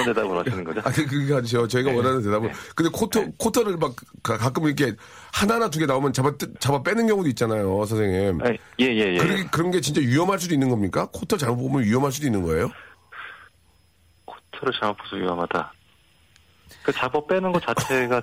어, 0.00 0.04
떤 0.04 0.14
대답을 0.14 0.38
하시는 0.38 0.64
거죠? 0.64 0.80
아니, 0.84 0.96
그게 1.06 1.34
아니죠. 1.34 1.66
저희가 1.68 1.92
원하는 1.92 2.22
대답은. 2.22 2.50
근데 2.74 2.90
코터, 2.92 3.24
코터를 3.38 3.76
막 3.76 3.94
가, 4.22 4.36
가끔 4.36 4.64
이렇게 4.66 4.94
하나나 5.32 5.70
두 5.70 5.78
개 5.78 5.86
나오면 5.86 6.12
잡아, 6.12 6.36
뜯- 6.36 6.58
잡아 6.60 6.82
빼는 6.82 7.06
경우도 7.06 7.28
있잖아요, 7.30 7.84
선생님. 7.84 8.40
아, 8.42 8.50
예, 8.80 8.84
예, 8.86 9.14
예. 9.14 9.18
그런, 9.18 9.36
게, 9.36 9.44
그런 9.50 9.70
게 9.70 9.80
진짜 9.80 10.00
위험할 10.00 10.38
수도 10.38 10.54
있는 10.54 10.68
겁니까? 10.68 11.08
코터 11.12 11.36
잘못 11.36 11.56
보면 11.68 11.84
위험할 11.84 12.12
수도 12.12 12.26
있는 12.26 12.42
거예요? 12.42 12.70
코털을 14.24 14.72
잘못 14.80 14.96
보서 14.98 15.16
위험하다. 15.16 15.72
그 16.82 16.92
잡아 16.92 17.24
빼는 17.26 17.52
것 17.52 17.62
자체가 17.64 18.22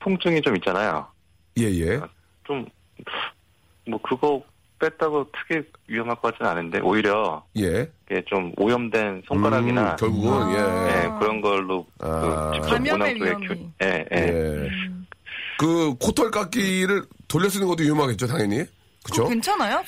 통증이 0.00 0.40
좀 0.42 0.56
있잖아요. 0.56 1.06
예, 1.58 1.64
예. 1.64 2.00
좀, 2.46 2.66
뭐, 3.86 4.00
그거 4.02 4.42
뺐다고 4.78 5.26
크게 5.32 5.62
위험할 5.88 6.16
것 6.16 6.32
같지는 6.32 6.50
않은데, 6.50 6.80
오히려, 6.80 7.44
예. 7.56 7.90
이게 8.10 8.22
좀 8.26 8.52
오염된 8.56 9.22
손가락이나, 9.26 9.92
음, 9.92 9.96
결국은, 9.96 10.52
예. 10.52 10.58
예, 11.04 11.08
그런 11.18 11.40
걸로, 11.40 11.86
아. 12.00 12.50
그, 12.52 12.60
직접 12.60 12.70
감염의 12.74 13.14
모낭 13.14 13.18
쪽에 13.18 13.24
위험이. 13.30 13.46
균- 13.48 13.72
예, 13.82 14.06
예. 14.12 14.16
예. 14.16 14.68
그 15.58 15.94
코털 15.98 16.30
깎기를 16.30 17.02
돌려 17.26 17.48
쓰는 17.48 17.66
것도 17.66 17.82
위험하겠죠, 17.82 18.26
당연히. 18.28 18.58
그쵸? 19.04 19.22
그거 19.22 19.28
괜찮아요? 19.30 19.82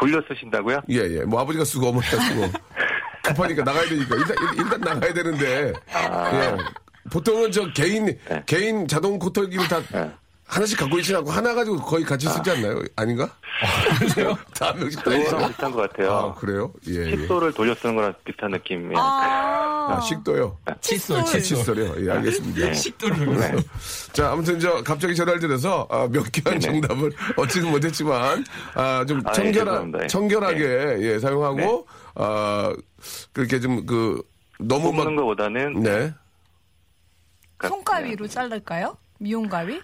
돌려 0.00 0.20
쓰신다고요? 0.26 0.80
예, 0.90 0.96
예. 1.18 1.24
뭐 1.24 1.40
아버지가 1.40 1.64
쓰고 1.64 1.88
어머니가 1.88 2.16
쓰고. 2.16 2.42
급하니까 3.22 3.62
나가야 3.62 3.84
되니까. 3.88 4.16
일단, 4.16 4.36
일- 4.40 4.58
일단 4.64 4.80
나가야 4.80 5.12
되는데. 5.12 5.72
예. 5.94 6.56
보통은 7.12 7.52
저 7.52 7.70
개인, 7.72 8.06
네. 8.06 8.42
개인 8.46 8.88
자동 8.88 9.18
코털기를 9.18 9.68
다 9.68 9.80
네. 9.92 10.10
하나씩 10.52 10.78
갖고 10.78 10.98
있지 10.98 11.16
않고 11.16 11.30
하나 11.30 11.54
가지고 11.54 11.78
거의 11.78 12.04
같이 12.04 12.28
쓰지 12.28 12.50
않나요? 12.50 12.82
아닌가? 12.94 13.26
그래요? 14.14 14.36
다 14.54 14.70
명씩 14.74 14.98
다 14.98 15.04
그거랑 15.04 15.22
있어. 15.22 15.48
비슷한 15.48 15.72
것 15.72 15.90
같아요. 15.90 16.12
아, 16.12 16.34
그래요? 16.34 16.72
예, 16.88 17.06
예. 17.06 17.16
칫솔을 17.16 17.52
돌려 17.54 17.74
쓰는 17.74 17.96
거랑 17.96 18.12
비슷한 18.22 18.50
느낌이. 18.50 18.94
아, 18.98 19.88
아, 19.96 20.00
식도요. 20.02 20.58
칫솔, 20.82 21.24
칫솔. 21.24 21.40
칫솔이요. 21.42 22.06
예, 22.06 22.10
알겠습니다. 22.10 22.72
식도를. 22.74 23.34
네. 23.38 23.56
자, 24.12 24.30
아무튼 24.32 24.60
저 24.60 24.82
갑자기 24.82 25.14
전화를 25.16 25.40
드려서 25.40 25.88
아, 25.90 26.06
몇 26.10 26.30
개한. 26.30 26.60
정답을 26.60 27.10
얻지는 27.38 27.70
못했지만 27.70 28.44
아, 28.74 29.06
좀 29.08 29.22
아, 29.24 29.32
예, 29.42 29.52
죄송합니다. 29.52 30.02
예. 30.02 30.06
청결하게 30.06 30.98
예, 31.00 31.18
사용하고 31.18 31.56
네. 31.56 31.84
아, 32.16 32.74
그렇게 33.32 33.58
좀 33.58 33.86
그 33.86 34.22
너무 34.58 34.92
막 34.92 35.04
뽑는 35.04 35.16
것보다는 35.16 35.82
네. 35.82 36.12
그- 37.56 37.68
손가위로 37.68 38.28
자를까요? 38.28 38.98
미용 39.18 39.48
가위? 39.48 39.80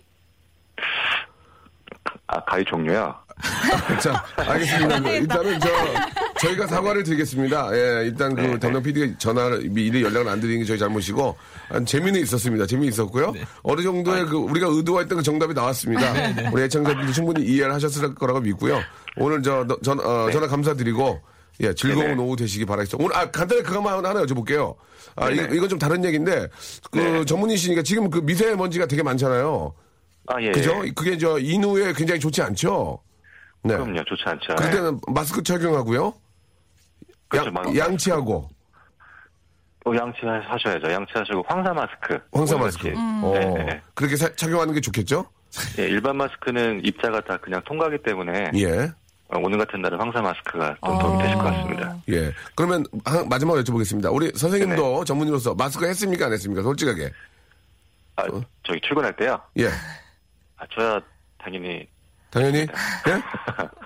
아, 2.28 2.40
가위 2.44 2.64
종류요. 2.64 3.14
자, 4.02 4.24
알겠습니다. 4.36 5.00
그 5.00 5.08
일단은 5.10 5.60
저 5.60 5.68
저희가 6.40 6.66
사과를 6.66 7.04
드리겠습니다. 7.04 7.70
예, 7.72 8.06
일단 8.06 8.34
그 8.34 8.40
네. 8.40 8.58
담당 8.58 8.82
PD가 8.82 9.14
전화를 9.16 9.68
미리 9.70 10.02
연락을 10.02 10.28
안 10.28 10.40
드리는 10.40 10.60
게 10.60 10.64
저희 10.66 10.78
잘못이고 10.78 11.36
한 11.68 11.86
재미는 11.86 12.20
있었습니다. 12.22 12.66
재미 12.66 12.88
있었고요. 12.88 13.32
어느 13.62 13.80
정도의 13.82 14.26
그 14.26 14.36
우리가 14.36 14.66
의도했던 14.68 15.18
그 15.18 15.22
정답이 15.22 15.54
나왔습니다. 15.54 16.12
우리 16.52 16.62
애청자들도 16.62 17.12
충분히 17.12 17.44
이해를 17.46 17.72
하셨을 17.74 18.14
거라고 18.14 18.40
믿고요. 18.40 18.80
오늘 19.16 19.42
저 19.42 19.66
전, 19.82 20.00
어, 20.00 20.30
전화 20.30 20.48
감사드리고 20.48 21.20
예, 21.60 21.74
즐거운 21.74 22.06
네네. 22.06 22.22
오후 22.22 22.36
되시기 22.36 22.64
바라겠습니다. 22.64 23.04
오늘 23.04 23.16
아 23.16 23.30
간단히 23.30 23.62
그것만 23.62 24.04
하나 24.04 24.20
여쭤볼게요. 24.22 24.74
아, 25.16 25.30
이, 25.30 25.36
네네. 25.36 25.56
이건 25.56 25.68
좀 25.68 25.78
다른 25.78 26.04
얘기인데 26.04 26.48
그 26.90 26.98
네. 26.98 27.24
전문의시니까 27.24 27.82
지금 27.82 28.10
그 28.10 28.18
미세먼지가 28.18 28.86
되게 28.86 29.02
많잖아요. 29.02 29.74
아, 30.28 30.40
예. 30.42 30.50
그죠? 30.52 30.82
예. 30.86 30.90
그게 30.90 31.16
저 31.16 31.38
인후에 31.38 31.92
굉장히 31.94 32.20
좋지 32.20 32.42
않죠. 32.42 32.98
네. 33.62 33.74
그럼요. 33.76 34.04
좋지 34.04 34.22
않죠. 34.26 34.54
그럴 34.56 34.70
예. 34.70 34.76
때는 34.76 35.00
마스크 35.08 35.42
착용하고요. 35.42 36.14
그렇죠. 37.28 37.46
양, 37.48 37.54
막- 37.54 37.76
양치하고 37.76 38.48
어, 39.86 39.92
양치 39.96 40.20
하셔야죠. 40.24 40.90
양치하시고 40.92 41.44
황사 41.48 41.72
마스크. 41.72 42.18
황사 42.32 42.58
마스크. 42.58 42.88
이렇게. 42.88 43.00
어, 43.00 43.32
네, 43.34 43.64
네. 43.64 43.82
그렇게 43.94 44.16
사- 44.16 44.34
착용하는 44.34 44.74
게 44.74 44.80
좋겠죠? 44.80 45.24
예, 45.78 45.84
일반 45.84 46.16
마스크는 46.16 46.84
입자가 46.84 47.22
다 47.22 47.38
그냥 47.38 47.62
통과하기 47.64 48.02
때문에 48.02 48.50
예. 48.56 48.80
어, 49.30 49.38
오늘 49.42 49.58
같은 49.58 49.80
날은 49.80 49.98
황사 49.98 50.20
마스크가 50.20 50.76
좀 50.84 50.98
도움이 50.98 51.22
되실 51.22 51.36
것 51.36 51.42
같습니다. 51.44 51.96
예. 52.10 52.32
그러면 52.54 52.84
한- 53.04 53.28
마지막으로 53.28 53.62
여쭤보겠습니다. 53.64 54.12
우리 54.14 54.30
선생님도 54.34 55.04
전문의로서 55.04 55.54
마스크 55.54 55.86
했습니까? 55.86 56.26
안 56.26 56.32
했습니까? 56.32 56.62
솔직하게. 56.62 57.10
아, 58.16 58.24
저기 58.64 58.80
출근할 58.82 59.14
때요. 59.16 59.40
예. 59.58 59.68
아, 60.58 60.66
저야 60.74 61.00
당연히 61.38 61.88
당연히? 62.30 62.58
예? 62.58 62.66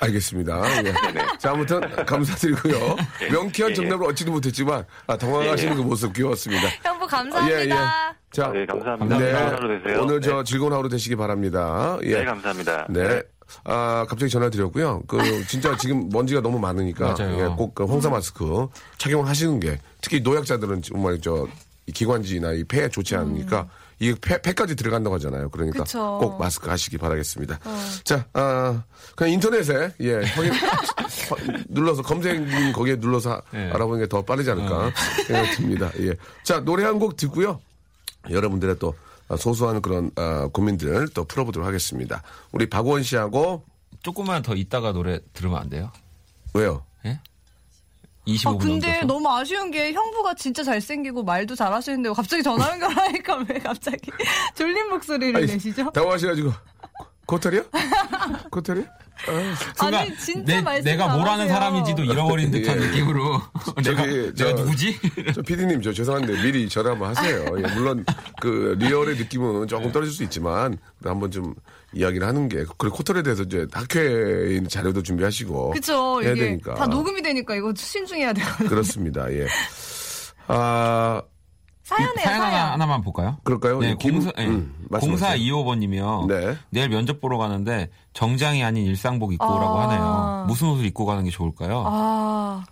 알겠습니다. 0.00 0.84
예. 0.84 0.92
자, 1.38 1.52
아무튼 1.52 1.80
감사드리고요. 2.04 2.96
명쾌한 3.30 3.70
예, 3.70 3.72
예. 3.72 3.74
정답을 3.74 4.06
얻지도 4.08 4.32
못했지만 4.32 4.84
아, 5.06 5.16
당황하시는 5.16 5.72
예, 5.72 5.78
예. 5.78 5.82
그 5.82 5.86
모습 5.86 6.12
귀여웠습니다. 6.12 6.68
형부 6.82 7.06
감사합니다. 7.06 8.16
자, 8.30 8.50
네, 8.52 8.66
감사합니다. 8.66 9.18
네. 9.18 9.30
좋은 9.32 9.46
하루 9.46 9.78
되세요. 9.82 10.02
오늘 10.02 10.20
저 10.20 10.36
네. 10.38 10.44
즐거운 10.44 10.72
하루 10.72 10.88
되시기 10.88 11.16
바랍니다. 11.16 11.98
예. 12.02 12.18
네, 12.18 12.24
감사합니다. 12.24 12.86
네. 12.90 13.22
아, 13.64 14.04
갑자기 14.08 14.30
전화 14.30 14.50
드렸고요. 14.50 15.02
그, 15.06 15.18
진짜 15.46 15.76
지금 15.76 16.08
먼지가 16.10 16.40
너무 16.40 16.58
많으니까. 16.58 17.14
예, 17.20 17.46
꼭그 17.56 17.84
홍사 17.84 18.10
마스크 18.10 18.66
착용을 18.98 19.28
하시는 19.28 19.60
게, 19.60 19.78
특히 20.00 20.20
노약자들은 20.20 20.82
정말 20.82 21.20
저, 21.20 21.46
이 21.86 21.92
기관지나 21.92 22.52
이 22.52 22.64
폐에 22.64 22.88
좋지 22.88 23.14
않으니까, 23.14 23.68
이 24.04 24.14
폐, 24.20 24.40
폐까지 24.42 24.76
들어간다고 24.76 25.14
하잖아요. 25.16 25.48
그러니까 25.50 25.80
음. 25.80 25.84
그쵸. 25.84 26.18
꼭 26.20 26.38
마스크 26.38 26.68
하시기 26.68 26.98
바라겠습니다. 26.98 27.58
자, 28.04 28.26
아, 28.34 28.82
그냥 29.16 29.32
인터넷에, 29.32 29.92
예, 30.00 30.14
확인, 30.24 30.52
화- 30.52 30.80
눌러서, 31.68 32.02
검색 32.02 32.40
거기에 32.74 32.96
눌러서 32.96 33.40
예. 33.54 33.70
알아보는 33.72 34.00
게 34.00 34.06
더 34.08 34.22
빠르지 34.22 34.50
않을까 34.50 34.92
생각이 35.26 35.50
듭니다. 35.56 35.90
예. 36.00 36.14
자, 36.42 36.60
노래 36.60 36.84
한 36.84 36.98
곡 36.98 37.16
듣고요. 37.16 37.60
여러분들의 38.30 38.78
또 38.78 38.94
소소한 39.38 39.80
그런 39.82 40.10
아, 40.16 40.48
고민들 40.52 41.08
또 41.08 41.24
풀어보도록 41.24 41.66
하겠습니다. 41.66 42.22
우리 42.52 42.68
박원 42.68 43.02
씨하고 43.02 43.64
조금만 44.02 44.42
더 44.42 44.54
있다가 44.54 44.92
노래 44.92 45.18
들으면 45.32 45.58
안 45.58 45.70
돼요? 45.70 45.90
왜요? 46.52 46.84
예? 48.26 48.32
25분 48.32 48.54
아, 48.54 48.58
근데 48.58 48.86
넘겨서? 48.86 49.06
너무 49.06 49.28
아쉬운 49.30 49.70
게 49.70 49.92
형부가 49.92 50.34
진짜 50.34 50.62
잘생기고 50.62 51.22
말도 51.24 51.54
잘하시는데 51.54 52.10
갑자기 52.12 52.42
전화 52.42 52.70
연결하니까 52.70 53.36
왜 53.48 53.58
갑자기 53.58 54.10
졸린 54.54 54.88
목소리를 54.88 55.36
아니, 55.36 55.46
내시죠? 55.46 55.90
당황하셔가지고 55.90 56.52
코털이야? 57.26 57.62
코털이? 58.50 58.84
순간 59.76 59.94
아니, 59.94 60.16
진짜 60.18 60.60
내, 60.60 60.80
내가 60.82 61.16
뭘 61.16 61.28
하는 61.28 61.46
잘하세요. 61.46 61.54
사람인지도 61.54 62.04
잃어버린 62.04 62.50
듯한 62.50 62.82
예. 62.82 62.86
느낌으로 62.86 63.40
내가, 63.82 64.02
저기, 64.02 64.32
저- 64.36 64.44
내가 64.46 64.60
누구지? 64.60 64.98
저 65.34 65.42
PD님 65.42 65.82
저 65.82 65.92
죄송한데 65.92 66.42
미리 66.42 66.68
전화 66.68 66.90
한번 66.90 67.10
하세요. 67.16 67.44
예, 67.56 67.74
물론 67.74 68.04
그 68.40 68.76
리얼의 68.78 69.16
느낌은 69.16 69.68
조금 69.68 69.92
떨어질 69.92 70.12
수 70.14 70.22
있지만 70.24 70.76
한번 71.02 71.30
좀 71.30 71.54
이야기를 71.92 72.26
하는 72.26 72.48
게 72.48 72.64
그리고 72.76 72.96
코털에 72.96 73.22
대해서 73.22 73.44
이제 73.44 73.66
학회에 73.72 74.54
있는 74.56 74.68
자료도 74.68 75.02
준비하시고 75.02 75.70
그쵸. 75.70 76.20
해야 76.22 76.32
이게 76.32 76.44
되니까 76.46 76.74
다 76.74 76.86
녹음이 76.86 77.22
되니까 77.22 77.54
이거 77.54 77.72
신중해야 77.76 78.32
되거든요. 78.32 78.68
그렇습니다. 78.68 79.32
예. 79.32 79.46
아 80.48 81.22
사연이에요, 81.84 82.14
사연 82.24 82.40
하나, 82.40 82.50
사연. 82.50 82.72
하나 82.72 82.86
만 82.86 83.02
볼까요? 83.02 83.36
그럴까요? 83.44 83.78
네, 83.80 83.90
예, 83.90 83.94
김- 84.00 84.14
공사, 84.14 84.32
예. 84.38 84.46
음, 84.46 84.74
말씀하세요. 84.88 85.36
0425번님이요. 85.36 86.26
네. 86.28 86.56
내일 86.70 86.88
면접 86.88 87.20
보러 87.20 87.36
가는데 87.36 87.90
정장이 88.14 88.64
아닌 88.64 88.86
일상복 88.86 89.34
입고 89.34 89.44
오라고 89.44 89.78
아. 89.78 89.88
하네요. 89.88 90.44
무슨 90.48 90.68
옷을 90.68 90.86
입고 90.86 91.04
가는 91.04 91.22
게 91.24 91.30
좋을까요? 91.30 91.84
아, 91.86 92.64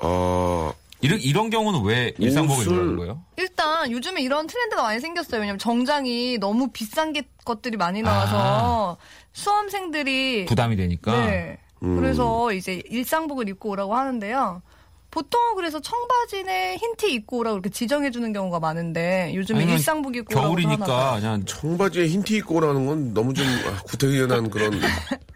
어, 0.00 0.72
이런, 1.02 1.20
이런 1.20 1.50
경우는 1.50 1.82
왜 1.82 2.14
일상복을 2.18 2.64
옷을- 2.64 2.70
입는 2.70 2.96
거예요? 2.96 3.22
일단 3.36 3.90
요즘에 3.90 4.22
이런 4.22 4.46
트렌드가 4.46 4.82
많이 4.82 4.98
생겼어요. 5.00 5.40
왜냐면 5.40 5.58
정장이 5.58 6.38
너무 6.38 6.68
비싼 6.72 7.12
게 7.12 7.22
것들이 7.44 7.76
많이 7.76 8.00
나와서 8.02 8.96
수험생들이 9.32 10.46
부담이 10.46 10.76
되니까. 10.76 11.12
네. 11.26 11.58
그래서 11.80 12.52
이제 12.52 12.80
일상복을 12.88 13.48
입고 13.48 13.70
오라고 13.70 13.96
하는데요. 13.96 14.62
보통은 15.12 15.54
그래서 15.56 15.78
청바지에 15.80 16.76
흰 16.78 16.96
티 16.96 17.12
입고 17.14 17.38
오라고 17.38 17.56
이렇게 17.58 17.70
지정해 17.70 18.10
주는 18.10 18.32
경우가 18.32 18.58
많은데 18.60 19.30
요즘에 19.34 19.58
아니면 19.60 19.76
일상복 19.76 20.16
입고 20.16 20.34
겨울이니까. 20.34 21.16
그냥 21.20 21.44
청바지에 21.44 22.06
흰 22.08 22.22
티 22.22 22.36
입고 22.38 22.56
오라는 22.56 22.86
건 22.86 23.14
너무 23.14 23.32
좀 23.34 23.46
아, 23.46 23.82
구태의연한 23.84 24.48
그런 24.50 24.72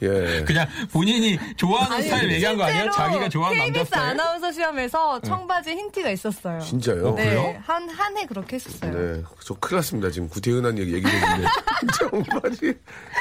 예. 0.38 0.42
그냥 0.44 0.66
본인이 0.92 1.38
좋아하는 1.56 1.92
아니, 1.96 2.04
스타일 2.04 2.32
얘기한 2.32 2.56
거 2.56 2.64
아니에요? 2.64 2.90
자기가 2.90 3.28
좋아하는 3.28 3.58
남자 3.58 3.72
KBS 3.72 3.84
스타일? 3.86 4.10
아나운서 4.10 4.52
시험에서 4.52 5.20
청바지 5.20 5.70
흰티가 5.70 6.10
있었어요. 6.10 6.60
진짜요? 6.60 7.14
네, 7.14 7.24
그래요? 7.24 7.54
한한 7.66 8.16
해 8.16 8.26
그렇게 8.26 8.56
했었어요. 8.56 8.92
네, 8.92 9.22
저 9.44 9.54
큰일 9.54 9.76
났습니다. 9.76 10.10
지금 10.10 10.28
구태연한 10.28 10.78
얘기 10.78 10.94
얘기했는데. 10.94 11.46
청바지. 11.98 12.74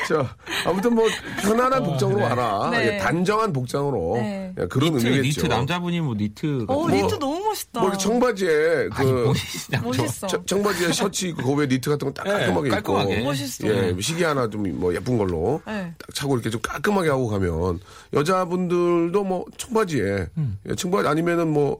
자, 0.07 0.35
아무튼 0.65 0.95
뭐, 0.95 1.05
편안한 1.41 1.83
복장으로 1.83 2.21
와라. 2.21 2.69
네. 2.71 2.95
예, 2.95 2.97
단정한 2.97 3.51
복장으로. 3.53 4.15
네. 4.17 4.53
예, 4.59 4.65
그런 4.67 4.93
니트, 4.95 5.07
의미겠죠. 5.07 5.41
니트 5.41 5.45
남자분이 5.53 6.01
뭐 6.01 6.15
니트 6.15 6.65
오, 6.67 6.83
같은 6.83 6.95
니트 6.95 7.07
거. 7.07 7.17
너무 7.19 7.45
멋있다. 7.45 7.79
뭐 7.81 7.89
이렇게 7.89 8.03
청바지에 8.03 8.89
아니, 8.91 9.11
그, 9.11 9.23
멋있냐, 9.27 9.81
멋있어. 9.81 10.27
청- 10.27 10.45
청바지에 10.45 10.91
셔츠 10.93 11.25
입고 11.27 11.43
그 11.55 11.61
위에 11.61 11.67
니트 11.67 11.89
같은 11.89 12.07
거딱 12.07 12.25
네, 12.25 12.31
깔끔하게 12.31 12.69
깔끔하게. 12.69 13.13
입고. 13.15 13.23
멋있어. 13.25 13.67
예, 13.67 13.95
시계 14.01 14.25
하나 14.25 14.49
좀 14.49 14.59
뭐 14.69 14.93
예쁜 14.93 15.17
걸로. 15.17 15.61
네. 15.65 15.93
딱 15.97 16.13
차고 16.13 16.35
이렇게 16.35 16.49
좀 16.49 16.61
깔끔하게 16.73 17.09
하고 17.09 17.27
가면 17.27 17.79
여자분들도 18.13 19.23
뭐 19.23 19.45
청바지에 19.57 20.27
음. 20.37 20.57
예, 20.69 20.75
청바지 20.75 21.07
아니면은 21.07 21.47
뭐 21.51 21.79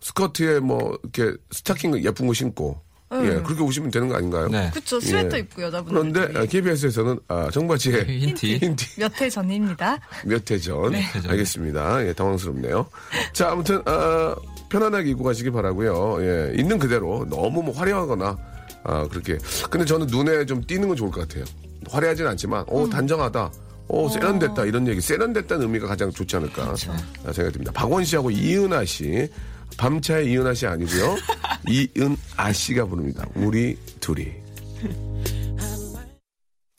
스커트에 0.00 0.60
뭐 0.60 0.98
이렇게 1.02 1.36
스타킹 1.52 2.02
예쁜 2.04 2.26
거 2.26 2.34
신고 2.34 2.80
예 3.12 3.40
그렇게 3.44 3.62
오시면 3.62 3.92
되는 3.92 4.08
거 4.08 4.16
아닌가요? 4.16 4.48
네. 4.48 4.68
그쵸 4.74 4.98
스웨터 4.98 5.36
예. 5.36 5.40
입고 5.40 5.62
여자분들. 5.62 6.12
그런데 6.28 6.46
KBS에서는 6.48 7.20
아, 7.28 7.48
청바지에 7.52 8.02
흰티. 8.18 8.58
흰티 8.58 9.00
몇 9.00 9.20
해 9.20 9.30
전입니다. 9.30 9.98
몇 10.26 10.50
해 10.50 10.58
전. 10.58 10.90
네. 10.90 11.04
전. 11.12 11.30
알겠습니다. 11.30 12.04
예, 12.04 12.12
당황스럽네요. 12.12 12.84
자, 13.32 13.52
아무튼, 13.52 13.80
아, 13.86 14.34
편안하게 14.70 15.10
입고 15.10 15.22
가시기 15.22 15.50
바라고요 15.52 16.16
예, 16.20 16.52
있는 16.58 16.80
그대로 16.80 17.24
너무 17.30 17.62
뭐 17.62 17.72
화려하거나, 17.72 18.36
아, 18.82 19.06
그렇게. 19.08 19.38
근데 19.70 19.86
저는 19.86 20.08
눈에 20.08 20.44
좀 20.44 20.60
띄는 20.66 20.88
건 20.88 20.96
좋을 20.96 21.12
것 21.12 21.26
같아요. 21.28 21.44
화려하진 21.88 22.26
않지만, 22.26 22.64
오, 22.68 22.88
단정하다. 22.90 23.52
오, 23.88 24.08
세련됐다. 24.08 24.64
이런 24.64 24.86
얘기. 24.88 25.00
세련됐다는 25.00 25.62
의미가 25.66 25.86
가장 25.86 26.10
좋지 26.10 26.36
않을까. 26.36 26.62
아, 26.72 26.74
생각이 26.76 27.52
듭니다. 27.52 27.72
박원 27.72 28.04
씨하고 28.04 28.30
이은아 28.30 28.84
씨. 28.84 29.28
밤차의 29.76 30.30
이은아 30.30 30.54
씨 30.54 30.66
아니고요 30.66 31.16
이은아 31.68 32.52
씨가 32.52 32.86
부릅니다. 32.86 33.26
우리 33.34 33.76
둘이. 34.00 34.32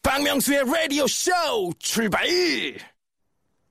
박명수의 0.02 0.64
라디오 0.66 1.06
쇼 1.08 1.32
출발! 1.80 2.26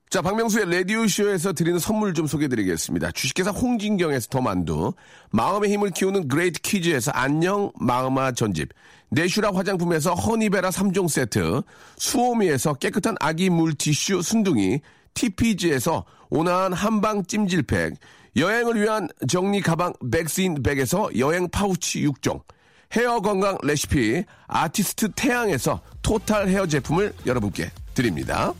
자, 0.09 0.21
박명수의 0.21 0.71
라디오쇼에서 0.71 1.51
드리는 1.51 1.77
선물 1.79 2.13
좀 2.13 2.27
소개해드리겠습니다. 2.27 3.11
주식회사 3.11 3.51
홍진경에서 3.51 4.27
더 4.29 4.39
만두, 4.39 4.93
마음의 5.31 5.69
힘을 5.73 5.89
키우는 5.91 6.29
그레이트북스에서 6.29 7.11
안녕 7.11 7.73
마음아 7.77 8.31
전집, 8.31 8.69
내슈라 9.09 9.51
화장품에서 9.53 10.13
허니베라 10.13 10.69
3종 10.69 11.09
세트, 11.09 11.61
수오미에서 11.97 12.75
깨끗한 12.75 13.15
아기 13.19 13.49
물티슈 13.49 14.21
순둥이, 14.21 14.79
TPG에서 15.13 16.05
온화한 16.29 16.71
한방 16.71 17.25
찜질팩, 17.25 17.95
여행을 18.37 18.81
위한 18.81 19.09
정리 19.27 19.59
가방 19.59 19.91
백스인 20.09 20.63
백에서 20.63 21.09
여행 21.17 21.49
파우치 21.49 22.07
6종, 22.07 22.41
헤어 22.95 23.19
건강 23.19 23.57
레시피 23.61 24.23
아티스트 24.47 25.09
태양에서 25.17 25.81
토탈 26.01 26.47
헤어 26.47 26.65
제품을 26.65 27.13
여러분께 27.25 27.71
드립니다. 27.93 28.53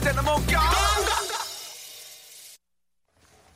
아무데나 0.00 0.22
못 0.22 0.46
가! 0.46 0.60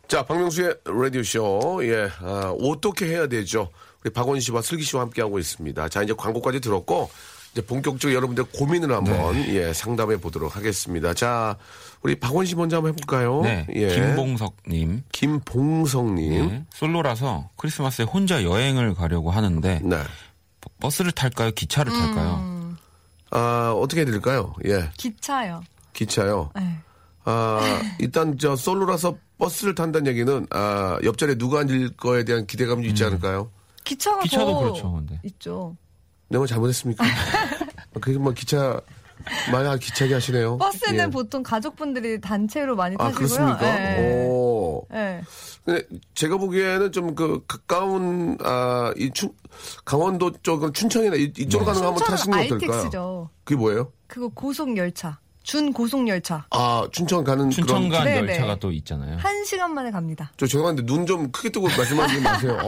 자, 0.07 0.23
박명수의 0.25 0.77
라디오쇼. 0.85 1.81
예, 1.85 2.11
아, 2.21 2.55
어떻게 2.61 3.07
해야 3.07 3.27
되죠? 3.27 3.71
우리 4.05 4.13
박원 4.13 4.39
씨와 4.41 4.61
슬기 4.63 4.85
씨와 4.85 5.03
함께하고 5.03 5.39
있습니다. 5.39 5.89
자, 5.89 6.03
이제 6.03 6.13
광고까지 6.13 6.61
들었고, 6.61 7.11
이제 7.53 7.63
본격적으로 7.63 8.15
여러분들 8.15 8.45
고민을 8.45 8.93
한번, 8.93 9.37
예, 9.49 9.73
상담해 9.73 10.19
보도록 10.19 10.55
하겠습니다. 10.57 11.15
자, 11.15 11.57
우리 12.03 12.15
박원 12.21 12.45
씨 12.45 12.55
먼저 12.55 12.77
한번 12.77 12.93
해볼까요? 12.93 13.41
네. 13.41 13.67
예. 13.75 13.89
김봉석님. 13.89 15.05
김봉성님. 15.13 16.49
네. 16.49 16.65
솔로라서 16.75 17.49
크리스마스에 17.57 18.05
혼자 18.05 18.45
여행을 18.45 18.95
가려고 18.95 19.31
하는데 19.31 19.81
네. 19.83 20.03
버스를 20.81 21.13
탈까요? 21.13 21.53
기차를 21.53 21.91
탈까요? 21.91 22.77
아, 23.31 23.73
어떻게 23.75 24.03
해드릴까요? 24.03 24.55
예, 24.67 24.91
기차요. 24.99 25.63
기차요. 25.95 26.51
네. 26.55 26.79
아, 27.25 27.61
일단 27.99 28.37
저 28.39 28.55
솔로라서 28.55 29.17
버스를 29.39 29.75
탄다는 29.75 30.07
얘기는, 30.09 30.47
아, 30.51 30.99
옆자리에 31.03 31.37
누가 31.37 31.61
앉을 31.61 31.97
거에 31.97 32.25
대한 32.25 32.47
기대감이 32.47 32.87
있지 32.89 33.03
않을까요? 33.05 33.51
기차가 33.85 34.21
기차도 34.21 34.53
더 34.53 34.59
그렇죠, 34.61 34.93
근데. 34.93 35.19
있죠. 35.25 35.77
내가 36.29 36.41
뭐 36.41 36.47
잘못했습니까? 36.47 37.03
그게 38.01 38.19
뭐 38.19 38.33
기차, 38.33 38.79
만약 39.51 39.79
기차게 39.79 40.15
하시네요. 40.15 40.59
버스는 40.59 41.07
예. 41.07 41.11
보통 41.11 41.43
가족분들이 41.43 42.21
단체로 42.21 42.77
많이 42.77 42.97
아, 42.99 43.05
타시고요. 43.11 43.27
그렇습니까? 43.29 43.61
네. 43.79 44.27
오. 44.29 44.87
네. 44.91 45.23
근데 45.65 45.83
제가 46.15 46.37
보기에는 46.37 46.93
좀 46.93 47.15
그 47.15 47.43
가까운, 47.47 48.37
아, 48.43 48.93
이 48.97 49.11
춘, 49.15 49.33
강원도 49.85 50.31
쪽은 50.43 50.73
춘천이나 50.75 51.17
이, 51.17 51.33
이쪽으로 51.39 51.65
가는 51.67 51.81
거 51.81 51.87
한번 51.89 52.05
타시는 52.07 52.37
거 52.37 52.45
어떨까요? 52.45 52.79
ITX죠. 52.81 53.31
그게 53.45 53.57
뭐예요? 53.59 53.93
그거 54.07 54.29
고속 54.29 54.77
열차. 54.77 55.19
준 55.45 55.75
고속 55.75 56.09
열차. 56.09 56.47
아, 56.51 56.89
춘천 56.91 57.23
가는 57.23 57.51
춘천 57.51 57.89
그런. 57.89 57.91
간 57.91 58.05
네, 58.07 58.17
열차가 58.19 58.55
네. 58.55 58.61
또 58.61 58.73
있잖아요. 58.73 59.19
한 59.19 59.45
시간 59.45 59.75
만에 59.75 59.91
갑니다. 59.91 60.33
저 60.39 60.47
죄송한데 60.47 60.83
눈 60.87 61.05
좀 61.07 61.31
크게 61.31 61.51
뜨고 61.51 61.69
말씀하지 61.69 62.21
마세요. 62.23 62.59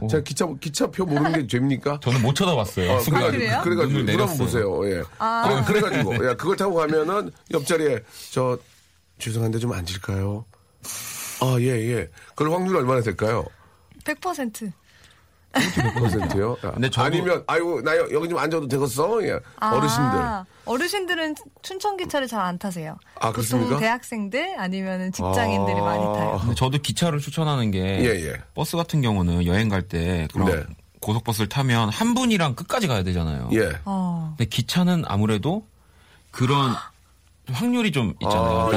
어, 0.00 0.06
제가 0.06 0.22
기차, 0.22 0.46
기차표 0.60 1.04
모르는 1.06 1.32
게 1.32 1.46
죄입니까? 1.48 1.98
저는 2.00 2.22
못 2.22 2.34
쳐다봤어요. 2.34 2.92
어, 2.92 3.00
순간. 3.00 3.32
그래요? 3.32 3.60
그래가지고 3.64 3.98
눈을 3.98 4.12
눈 4.12 4.20
한번. 4.20 4.38
보세요. 4.38 4.88
예. 4.88 5.02
아. 5.18 5.64
그래, 5.66 5.80
가지고 5.80 6.14
야, 6.24 6.36
그걸 6.36 6.56
타고 6.56 6.76
가면은 6.76 7.32
옆자리에 7.52 7.98
저 8.30 8.56
죄송한데 9.18 9.58
좀 9.58 9.72
앉을까요? 9.72 10.44
아, 11.40 11.56
예, 11.58 11.66
예. 11.66 12.08
그럴 12.36 12.52
확률이 12.52 12.78
얼마나 12.78 13.00
될까요? 13.00 13.44
100%. 14.04 14.72
100%요? 15.52 16.56
근데 16.74 16.88
저도- 16.90 17.02
아니면, 17.04 17.44
아이고, 17.46 17.82
나 17.82 17.96
여- 17.96 18.08
여기 18.12 18.28
좀 18.28 18.38
앉아도 18.38 18.68
되겠어? 18.68 19.22
예. 19.24 19.38
아, 19.58 19.72
어르신들. 19.74 20.20
어르신들은 20.64 21.34
춘천 21.62 21.96
기차를 21.96 22.28
잘 22.28 22.40
안 22.40 22.58
타세요. 22.58 22.96
아, 23.16 23.28
보통 23.28 23.32
그렇습니까? 23.32 23.78
대학생들 23.78 24.56
아니면 24.58 25.12
직장인들이 25.12 25.78
아. 25.80 25.82
많이 25.84 26.02
타요. 26.04 26.38
근데 26.40 26.54
저도 26.54 26.78
기차를 26.78 27.18
추천하는 27.18 27.70
게 27.70 27.80
예, 27.80 28.28
예. 28.28 28.34
버스 28.54 28.76
같은 28.76 29.02
경우는 29.02 29.44
여행 29.46 29.68
갈 29.68 29.82
때 29.82 30.26
그런 30.32 30.46
네. 30.50 30.62
고속버스를 31.00 31.48
타면 31.48 31.88
한 31.90 32.14
분이랑 32.14 32.54
끝까지 32.54 32.86
가야 32.86 33.02
되잖아요. 33.02 33.48
예. 33.52 33.72
어. 33.84 34.34
근데 34.36 34.48
기차는 34.48 35.04
아무래도 35.06 35.66
그런 36.30 36.74
확률이 37.52 37.90
좀 37.92 38.14
있잖아요. 38.20 38.60
아, 38.60 38.70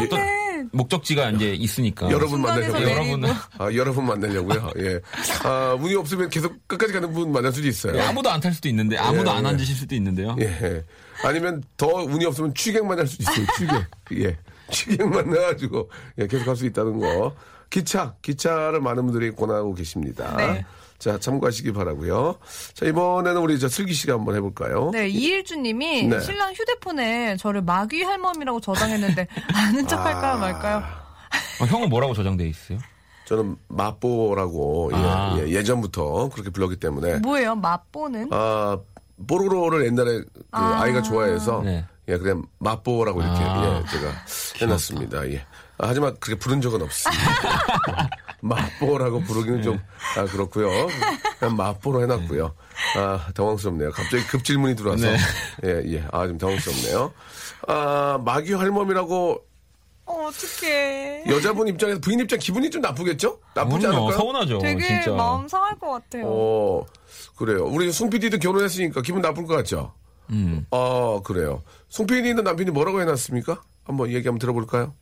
어떤 0.67 0.69
목적지가 0.77 1.31
이제 1.31 1.53
있으니까. 1.53 2.09
여러분. 2.11 2.41
내리고. 2.41 2.81
여러분은 2.81 3.29
아, 3.57 3.69
여러분 3.73 4.05
만나려고요. 4.05 4.71
예. 4.79 4.99
아, 5.43 5.77
운이 5.79 5.95
없으면 5.95 6.29
계속 6.29 6.55
끝까지 6.67 6.93
가는 6.93 7.11
분 7.13 7.31
만날 7.31 7.51
수도 7.53 7.67
있어요. 7.67 7.95
예, 7.95 8.01
아무도 8.01 8.29
안 8.29 8.39
탈 8.41 8.53
수도 8.53 8.67
있는데 8.69 8.97
아무도 8.97 9.29
예, 9.31 9.35
안 9.35 9.45
예. 9.45 9.49
앉으실 9.49 9.75
수도 9.75 9.95
있는데요. 9.95 10.35
예. 10.41 10.83
아니면 11.23 11.63
더 11.77 11.87
운이 11.87 12.25
없으면 12.25 12.53
취객 12.53 12.85
만날 12.85 13.07
수도 13.07 13.23
있어요. 13.23 13.45
취객. 13.57 13.85
예. 14.25 14.37
취객 14.71 15.07
만나가지고 15.07 15.89
예, 16.19 16.27
계속 16.27 16.45
갈 16.45 16.55
수 16.55 16.65
있다는 16.65 16.99
거. 16.99 17.35
기차, 17.69 18.13
기차를 18.21 18.81
많은 18.81 19.05
분들이 19.07 19.31
권하고 19.31 19.73
계십니다. 19.73 20.35
네. 20.37 20.63
자, 21.03 21.17
참고하시기 21.17 21.73
바라고요. 21.73 22.37
자, 22.73 22.85
이번에는 22.85 23.41
우리 23.41 23.59
저 23.59 23.67
슬기 23.67 23.93
씨가 23.93 24.13
한번 24.13 24.35
해볼까요? 24.37 24.91
네, 24.93 25.09
이일주 25.09 25.57
님이 25.57 26.03
네. 26.03 26.21
신랑 26.21 26.53
휴대폰에 26.53 27.35
저를 27.35 27.61
마귀 27.61 28.03
할멈이라고 28.03 28.61
저장했는데 28.61 29.27
아는 29.53 29.85
척 29.85 30.05
할까요 30.05 30.37
말까요? 30.37 30.77
어, 31.59 31.65
형은 31.65 31.89
뭐라고 31.89 32.13
저장돼 32.13 32.47
있어요? 32.47 32.77
저는 33.25 33.57
마뽀라고 33.67 34.91
예, 34.93 34.97
아. 34.97 35.35
예, 35.39 35.49
예 35.49 35.63
전부터 35.63 36.29
그렇게 36.29 36.49
불렀기 36.49 36.77
때문에 36.77 37.17
뭐예요? 37.17 37.55
맛보는? 37.55 38.29
아, 38.31 38.77
뽀로로를 39.27 39.85
옛날에 39.85 40.19
그 40.19 40.43
아. 40.51 40.87
이가 40.87 41.01
좋아해서 41.01 41.63
네. 41.65 41.85
예, 42.07 42.17
그냥 42.17 42.45
맛보라고 42.59 43.21
이렇게 43.21 43.39
아. 43.41 43.65
예, 43.65 43.91
제가 43.91 44.13
해놨습니다. 44.61 45.29
예. 45.31 45.45
아, 45.77 45.87
하지만 45.87 46.15
그렇게 46.19 46.39
부른 46.39 46.61
적은 46.61 46.81
없습니다. 46.81 47.23
맛보라고 48.41 49.21
부르기는 49.21 49.61
좀 49.63 49.79
아, 50.17 50.25
그렇고요. 50.25 50.69
그냥 51.39 51.55
맛보로 51.55 52.01
해놨고요. 52.03 52.53
아, 52.97 53.27
당황스럽네요. 53.33 53.91
갑자기 53.91 54.23
급 54.27 54.43
질문이 54.43 54.75
들어와서 54.75 55.07
네. 55.11 55.17
예, 55.65 55.81
예. 55.93 56.05
아, 56.11 56.27
좀 56.27 56.37
당황스럽네요. 56.37 57.13
아, 57.67 58.19
마귀 58.23 58.53
할멈이라고 58.53 59.45
어, 60.05 60.27
어떡해. 60.27 61.23
여자분 61.27 61.67
입장에서 61.69 61.99
부인 62.01 62.19
입장 62.19 62.37
기분이 62.37 62.69
좀 62.69 62.81
나쁘겠죠? 62.81 63.39
나쁘지. 63.55 63.87
않을까요? 63.87 64.11
서운하죠. 64.11 64.59
되게 64.59 64.85
진짜. 64.85 65.11
마음 65.11 65.47
상할 65.47 65.79
것 65.79 65.91
같아요. 65.91 66.25
어, 66.27 66.85
그래요. 67.37 67.63
우리 67.65 67.89
송 67.91 68.09
PD도 68.09 68.37
결혼했으니까 68.39 69.01
기분 69.01 69.21
나쁠 69.21 69.45
것 69.47 69.55
같죠? 69.55 69.93
음. 70.29 70.65
아, 70.71 71.21
그래요. 71.23 71.63
송 71.87 72.05
PD는 72.05 72.43
남편이 72.43 72.71
뭐라고 72.71 72.99
해놨습니까? 73.01 73.61
한번 73.85 74.09
얘기 74.09 74.27
한번 74.27 74.39
들어볼까요? 74.39 74.93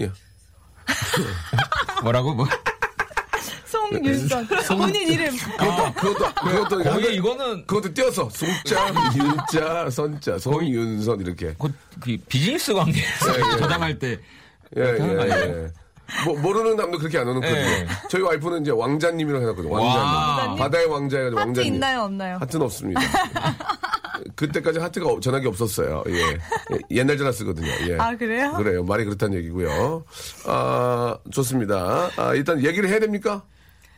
예. 0.00 0.10
뭐라고? 2.02 2.34
뭐? 2.34 2.46
송윤선. 3.66 4.46
본인 4.68 5.08
이름. 5.08 5.36
그것도, 5.36 5.92
그것도, 5.94 6.34
그것도, 6.34 6.82
거의 6.84 7.16
이거는 7.16 7.66
그것도 7.66 7.94
띄어서 7.94 8.28
송자, 8.30 8.92
윤자, 9.16 9.90
선자, 9.90 10.38
송윤선 10.38 11.20
이렇게. 11.20 11.54
곧그 11.54 12.16
비즈니스 12.28 12.72
관계에서 12.72 13.32
예, 13.32 13.36
예. 13.36 13.58
저장할 13.58 13.98
때 13.98 14.18
예, 14.76 14.82
예? 14.82 14.84
예. 14.84 15.72
뭐, 16.24 16.38
모르는 16.38 16.76
남도 16.76 16.98
그렇게 16.98 17.18
안 17.18 17.28
해놓거든요. 17.28 17.56
예. 17.58 17.86
저희 18.08 18.22
와이프는 18.22 18.62
이제 18.62 18.70
왕자님이라고 18.70 19.42
해놨거든요. 19.44 19.72
와. 19.72 19.80
왕자님. 19.80 20.58
바다의 20.58 20.86
왕자 20.86 21.16
해가지고 21.18 21.40
하트 21.40 21.48
왕자님. 21.48 21.74
있나요, 21.74 22.00
없나요? 22.02 22.36
하트는 22.40 22.64
없습니다. 22.66 23.00
그때까지 24.34 24.78
하트가 24.78 25.08
없- 25.08 25.20
전화기 25.22 25.46
없었어요. 25.46 26.02
예. 26.08 26.12
예, 26.14 26.38
옛날 26.90 27.16
전화 27.18 27.32
쓰거든요. 27.32 27.68
예. 27.88 27.96
아, 27.98 28.16
그래요? 28.16 28.52
그래요. 28.56 28.84
말이 28.84 29.04
그렇다는 29.04 29.38
얘기고요. 29.38 30.04
아, 30.46 31.18
좋습니다. 31.32 32.10
아, 32.16 32.34
일단 32.34 32.64
얘기를 32.64 32.88
해야 32.88 32.98
됩니까? 33.00 33.42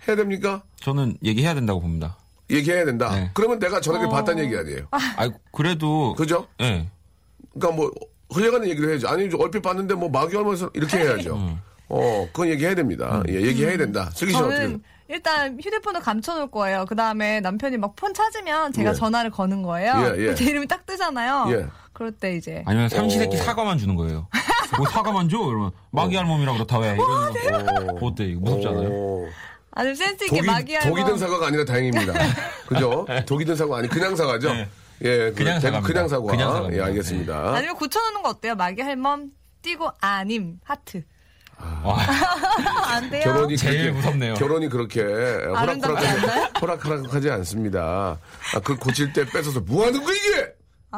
해야 0.06 0.16
됩니까? 0.16 0.62
저는 0.80 1.16
얘기해야 1.24 1.54
된다고 1.54 1.80
봅니다. 1.80 2.16
얘기해야 2.50 2.84
된다. 2.86 3.14
네. 3.14 3.30
그러면 3.34 3.58
내가 3.58 3.80
전화기를 3.80 4.08
어. 4.08 4.10
봤다는 4.14 4.44
얘기 4.44 4.56
아니에요. 4.56 4.86
아 4.90 5.28
그래도 5.52 6.14
그죠? 6.14 6.46
예. 6.62 6.88
그러니까 7.52 7.76
뭐 7.76 7.90
흘려가는 8.30 8.66
얘기를 8.68 8.88
해야죠. 8.88 9.06
아니 9.08 9.28
얼핏 9.38 9.60
봤는데 9.60 9.94
뭐 9.94 10.08
마귀 10.08 10.34
얼마서 10.34 10.70
이렇게 10.72 10.96
해야죠. 10.96 11.34
음. 11.36 11.58
어, 11.90 12.26
그건 12.32 12.48
얘기해야 12.48 12.74
됩니다. 12.74 13.22
예, 13.28 13.34
얘기해야 13.34 13.76
된다. 13.76 14.10
슬기 14.14 14.32
씨는 14.32 14.46
어떻게? 14.46 14.78
일단 15.08 15.58
휴대폰을 15.60 16.00
감춰놓을 16.00 16.50
거예요. 16.50 16.84
그 16.86 16.94
다음에 16.94 17.40
남편이 17.40 17.76
막 17.78 17.96
폰 17.96 18.12
찾으면 18.14 18.72
제가 18.72 18.90
예. 18.90 18.94
전화를 18.94 19.30
거는 19.30 19.62
거예요. 19.62 20.14
예, 20.16 20.28
예. 20.28 20.34
제 20.34 20.44
이름이 20.44 20.68
딱 20.68 20.84
뜨잖아요. 20.86 21.46
예. 21.50 21.66
그럴 21.92 22.12
때 22.12 22.36
이제 22.36 22.62
아니면 22.66 22.88
삼시세끼 22.88 23.36
어. 23.36 23.38
사과만 23.42 23.78
주는 23.78 23.94
거예요. 23.96 24.28
뭐 24.76 24.86
사과만 24.86 25.28
줘? 25.28 25.38
이러면 25.38 25.72
마귀 25.90 26.14
할멈이라 26.14 26.52
그렇다 26.52 26.78
왜? 26.78 26.94
이러는 26.94 27.98
거. 27.98 28.06
어때? 28.06 28.24
이거 28.24 28.40
무섭잖아요. 28.40 28.88
어, 28.92 29.26
아주 29.72 29.94
센스 29.96 30.24
있게 30.24 30.36
독이, 30.36 30.46
마귀 30.46 30.74
할멈. 30.74 30.90
독이 30.96 31.04
든 31.10 31.18
사과가 31.18 31.46
아니라 31.48 31.64
다행입니다. 31.64 32.12
그죠? 32.68 33.06
독이 33.26 33.44
든 33.46 33.56
사과 33.56 33.78
아니 33.78 33.88
그냥 33.88 34.14
사과죠? 34.14 34.52
네. 34.52 34.68
예, 35.02 35.32
그냥 35.32 35.58
대부분 35.60 35.62
사과입니다. 35.62 35.80
그냥 35.88 36.08
사과. 36.08 36.26
그냥 36.30 36.52
사과입니다. 36.52 36.76
예, 36.82 36.86
알겠습니다. 36.86 37.54
아니면 37.56 37.74
고쳐놓는 37.76 38.22
거 38.22 38.28
어때요? 38.28 38.54
마귀 38.54 38.82
할멈 38.82 39.30
띄고 39.62 39.90
아님 40.00 40.60
하트. 40.62 41.02
와, 41.84 41.98
안 42.94 43.10
돼요. 43.10 43.22
결혼이 43.24 43.56
제일 43.56 43.78
그렇게, 43.82 43.90
무섭네요. 43.96 44.34
결혼이 44.34 44.68
그렇게 44.68 45.02
호락호락하지 46.60 47.30
않습니다. 47.30 48.18
아, 48.54 48.58
그걸 48.60 48.76
고칠 48.76 49.12
때 49.12 49.24
뺏어서 49.24 49.60
뭐 49.60 49.86
하는 49.86 50.02
거야 50.02 50.14
이게? 50.14 50.52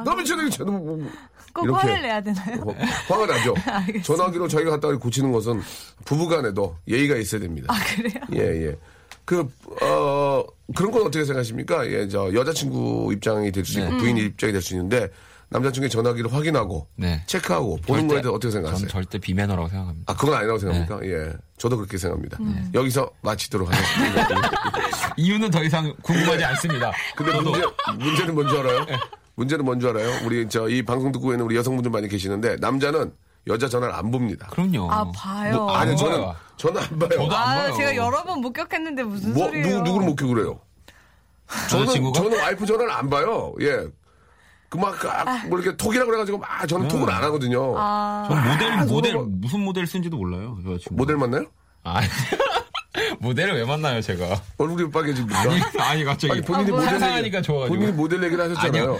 너 0.04 0.14
미쳤네, 0.14 0.50
저도 0.50 0.70
뭐, 0.72 0.96
뭐. 0.96 1.10
꼭 1.52 1.64
이렇게. 1.64 1.80
화를 1.88 2.02
내야 2.02 2.20
되나요? 2.20 2.74
화- 3.08 3.14
화가 3.16 3.26
나죠. 3.26 3.54
전화기로 4.04 4.46
저희가 4.48 4.70
갖다가 4.72 4.96
고치는 4.98 5.32
것은 5.32 5.60
부부간에도 6.04 6.76
예의가 6.86 7.16
있어야 7.16 7.40
됩니다. 7.40 7.74
아 7.74 7.78
그래요? 7.96 8.22
예, 8.34 8.66
예. 8.68 8.76
그, 9.24 9.48
어, 9.82 10.44
그런 10.76 10.90
건 10.92 11.02
어떻게 11.02 11.24
생각하십니까? 11.24 11.86
예, 11.88 12.08
저, 12.08 12.32
여자친구 12.32 13.10
입장이 13.12 13.50
될수 13.52 13.78
네. 13.78 13.86
있고, 13.86 13.98
부인 13.98 14.16
입장이 14.16 14.52
될 14.52 14.62
수 14.62 14.74
있는데, 14.74 15.08
남자친구의 15.50 15.90
전화기를 15.90 16.32
확인하고, 16.32 16.86
네. 16.96 17.22
체크하고, 17.26 17.78
보는 17.78 18.06
거에 18.06 18.20
대해서 18.20 18.32
어떻게 18.32 18.52
생각하세요? 18.52 18.88
전 18.88 19.02
절대 19.02 19.18
비매너라고 19.18 19.68
생각합니다. 19.68 20.12
아, 20.12 20.16
그건 20.16 20.34
아니라고 20.34 20.58
생각합니까? 20.58 21.00
네. 21.00 21.08
예. 21.12 21.32
저도 21.58 21.76
그렇게 21.76 21.98
생각합니다. 21.98 22.38
음. 22.40 22.70
여기서 22.72 23.10
마치도록 23.22 23.68
하겠습니다. 23.70 24.28
이유는 25.16 25.50
더 25.50 25.62
이상 25.64 25.92
궁금하지 26.02 26.44
않습니다. 26.44 26.92
근데 27.16 27.32
문제, 27.40 27.62
문제는 27.98 28.34
뭔지 28.34 28.56
알아요? 28.56 28.86
문제는 29.34 29.64
뭔지 29.64 29.86
알아요? 29.88 30.24
우리 30.24 30.48
저 30.48 30.68
이 30.68 30.82
방송 30.82 31.10
듣고 31.12 31.32
있는 31.32 31.44
우리 31.44 31.56
여성분들 31.56 31.90
많이 31.90 32.08
계시는데, 32.08 32.56
남자는 32.60 33.12
여자 33.48 33.68
전화를 33.68 33.92
안 33.94 34.10
봅니다. 34.10 34.46
그럼요. 34.50 34.90
아 34.90 35.10
봐요. 35.12 35.56
뭐, 35.56 35.72
안 35.72 35.88
아니, 35.88 35.96
저는. 35.96 36.24
저는 36.58 36.80
안 36.82 36.98
봐요. 36.98 37.08
저도 37.10 37.36
안 37.36 37.48
아 37.58 37.62
봐요. 37.62 37.74
제가 37.76 37.96
여러 37.96 38.22
번 38.22 38.40
목격했는데 38.40 39.02
무슨 39.02 39.34
뭐, 39.34 39.46
소리예요? 39.46 39.66
누구, 39.78 39.82
누구를 39.84 40.06
목격을 40.08 40.44
해요? 40.44 40.60
저는? 41.68 42.12
저는 42.12 42.38
와이프 42.38 42.64
전화를 42.66 42.92
안 42.92 43.10
봐요. 43.10 43.52
예. 43.60 43.86
그 44.70 44.78
막, 44.78 45.04
아, 45.04 45.44
뭐 45.48 45.58
이렇게 45.58 45.76
톡이라고 45.76 46.06
그래가지고 46.08 46.38
막 46.38 46.66
저는 46.66 46.86
톡을 46.88 47.10
안 47.12 47.22
하거든요. 47.24 47.74
아, 47.76 48.26
전 48.28 48.48
모델 48.48 48.72
아, 48.72 48.84
모델 48.84 49.14
뭐- 49.14 49.26
무슨 49.28 49.60
모델 49.60 49.86
쓴지도 49.86 50.16
몰라요. 50.16 50.56
여자친구. 50.64 50.94
모델 50.94 51.16
만나요? 51.16 51.44
아니 51.82 52.06
모델을 53.20 53.54
왜 53.54 53.64
만나요, 53.64 54.00
제가? 54.00 54.40
얼굴이 54.58 54.90
빨개집니까? 54.90 55.38
아니, 55.40 55.60
아니 55.78 56.04
갑자기 56.04 56.32
아니, 56.34 56.42
본인이 56.42 56.70
아. 56.70 56.74
모델 56.74 56.88
상상하니까 56.88 57.38
얘기, 57.38 57.42
좋아가지고. 57.46 57.74
본인이 57.74 57.92
모델 57.92 58.22
얘기를 58.22 58.44
하셨잖아요. 58.44 58.82
아니요. 58.84 58.98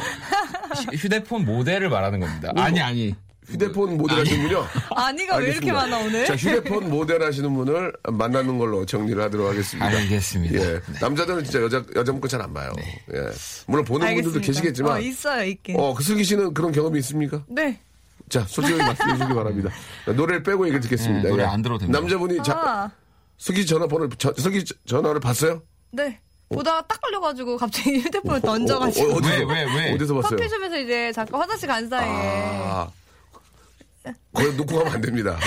휴대폰 0.97 1.45
모델을 1.45 1.89
말하는 1.89 2.19
겁니다. 2.21 2.53
아니 2.57 2.81
아니. 2.81 3.15
휴대폰 3.51 3.97
모델 3.97 4.21
하시는 4.21 4.49
분요? 4.49 4.67
아니가 4.95 5.37
왜 5.37 5.51
이렇게. 5.51 5.73
많아 5.73 5.99
오늘? 5.99 6.25
자, 6.25 6.37
휴대폰 6.37 6.89
모델 6.89 7.23
하시는 7.23 7.53
분을 7.53 7.93
만나는 8.09 8.59
걸로 8.59 8.87
정리를 8.87 9.21
하도록 9.25 9.49
하겠습니다. 9.49 9.87
알겠습니다. 9.87 10.55
예. 10.55 10.81
남자들은 11.01 11.45
진짜 11.45 11.61
여자, 11.61 11.83
여자 11.97 12.13
문건 12.13 12.29
잘안 12.29 12.55
봐요. 12.55 12.73
예. 13.13 13.29
물론 13.67 13.85
보는 13.85 14.07
분들도 14.07 14.39
알겠습니다. 14.39 14.47
계시겠지만. 14.47 14.93
어, 14.93 15.01
있어요 15.01 15.45
있긴. 15.45 15.77
어, 15.79 15.95
그 15.95 16.05
슬기 16.05 16.23
씨는 16.25 16.55
그런 16.55 16.71
경험이 16.71 17.01
있습니까? 17.01 17.43
네. 17.49 17.81
자, 18.29 18.45
솔직하게 18.47 18.83
말씀해 18.85 19.13
주시기 19.15 19.35
바랍니다. 19.35 19.71
노래를 20.07 20.43
빼고 20.43 20.65
얘기를 20.67 20.81
듣겠습니다. 20.81 21.25
네, 21.25 21.29
노래 21.29 21.43
예. 21.43 21.47
안 21.47 21.63
들어도 21.63 21.81
됩니다. 21.81 21.99
남자분이 21.99 22.43
자, 22.45 22.53
아, 22.55 22.91
슬기 23.39 23.67
전화번호를, 23.67 24.11
저, 24.19 24.33
슬기 24.39 24.65
전화를 24.87 25.21
봤어요? 25.21 25.63
네. 25.91 26.21
보다가 26.51 26.83
딱 26.87 27.01
걸려가지고 27.01 27.57
갑자기 27.57 27.99
휴대폰을 28.03 28.41
던져가지고 28.41 29.07
어, 29.07 29.15
어, 29.15 29.17
어 29.17 29.21
디서, 29.21 29.35
왜, 29.35 29.45
왜, 29.45 29.65
왜? 29.65 29.95
어디서 29.95 30.15
봤어요? 30.15 30.37
커피숍에서 30.37 30.79
이제 30.79 31.13
잠깐 31.13 31.41
화장실 31.41 31.69
간 31.69 31.89
사이에 31.89 32.11
아, 32.13 32.89
거기 34.33 34.57
놓고 34.57 34.79
가면 34.79 34.93
안 34.93 35.01
됩니다. 35.01 35.39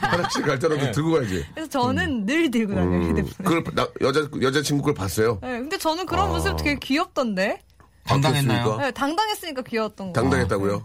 화장실 0.00 0.42
갈 0.42 0.58
때라도 0.58 0.90
들고 0.92 1.12
가야지. 1.12 1.46
그래서 1.54 1.70
저는 1.70 2.26
늘 2.26 2.50
들고 2.50 2.74
다녀요 2.74 2.90
음, 2.90 3.10
휴대폰을. 3.10 3.62
그걸 3.62 3.74
나, 3.74 3.88
여자 4.00 4.28
여자친구 4.40 4.84
걸 4.84 4.94
봤어요. 4.94 5.38
네, 5.42 5.58
근데 5.58 5.78
저는 5.78 6.06
그런 6.06 6.26
아. 6.26 6.28
모습 6.28 6.56
되게 6.56 6.76
귀엽던데. 6.78 7.60
당당했나요? 8.04 8.76
네, 8.78 8.90
당당했으니까 8.90 9.62
귀여웠던 9.62 10.12
거. 10.12 10.20
당당했다고요? 10.20 10.82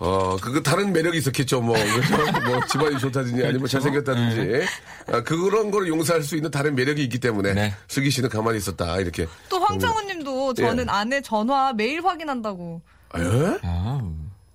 어, 0.00 0.36
그거 0.40 0.60
다른 0.60 0.92
매력이 0.92 1.16
있었겠죠, 1.18 1.60
뭐. 1.60 1.76
뭐, 2.44 2.66
집안이 2.66 2.98
좋다든지, 2.98 3.46
아니면 3.46 3.68
잘생겼다든지. 3.68 4.66
아, 5.12 5.22
그런 5.22 5.70
걸 5.70 5.86
용서할 5.86 6.24
수 6.24 6.34
있는 6.34 6.50
다른 6.50 6.74
매력이 6.74 7.00
있기 7.04 7.20
때문에, 7.20 7.54
네. 7.54 7.74
슬기 7.86 8.10
씨는 8.10 8.28
가만히 8.28 8.58
있었다, 8.58 8.98
이렇게. 8.98 9.28
또 9.48 9.60
황창훈 9.60 10.08
님도 10.08 10.54
저는 10.54 10.86
예. 10.88 10.90
아내 10.90 11.20
전화 11.20 11.72
매일 11.72 12.04
확인한다고. 12.04 12.82
아, 13.10 13.20
예? 13.20 13.58
아, 13.62 14.01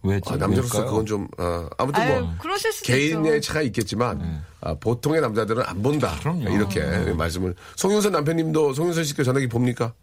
왜? 0.07 0.21
아, 0.25 0.35
남자로서 0.37 0.85
그건 0.85 1.05
좀, 1.05 1.27
어, 1.37 1.67
아무튼 1.77 2.01
아유, 2.01 2.21
뭐. 2.21 2.33
그러실 2.39 2.71
수도 2.71 2.85
개인의 2.87 3.37
있죠. 3.37 3.47
차가 3.47 3.61
있겠지만, 3.61 4.43
아, 4.61 4.73
보통의 4.75 5.21
남자들은 5.21 5.63
안 5.63 5.81
본다. 5.81 6.15
그럼요. 6.19 6.49
이렇게 6.49 6.81
말씀을. 7.13 7.55
송윤선 7.75 8.11
남편님도 8.11 8.73
송윤선 8.73 9.03
씨께 9.03 9.23
전화기 9.23 9.47
봅니까? 9.47 9.93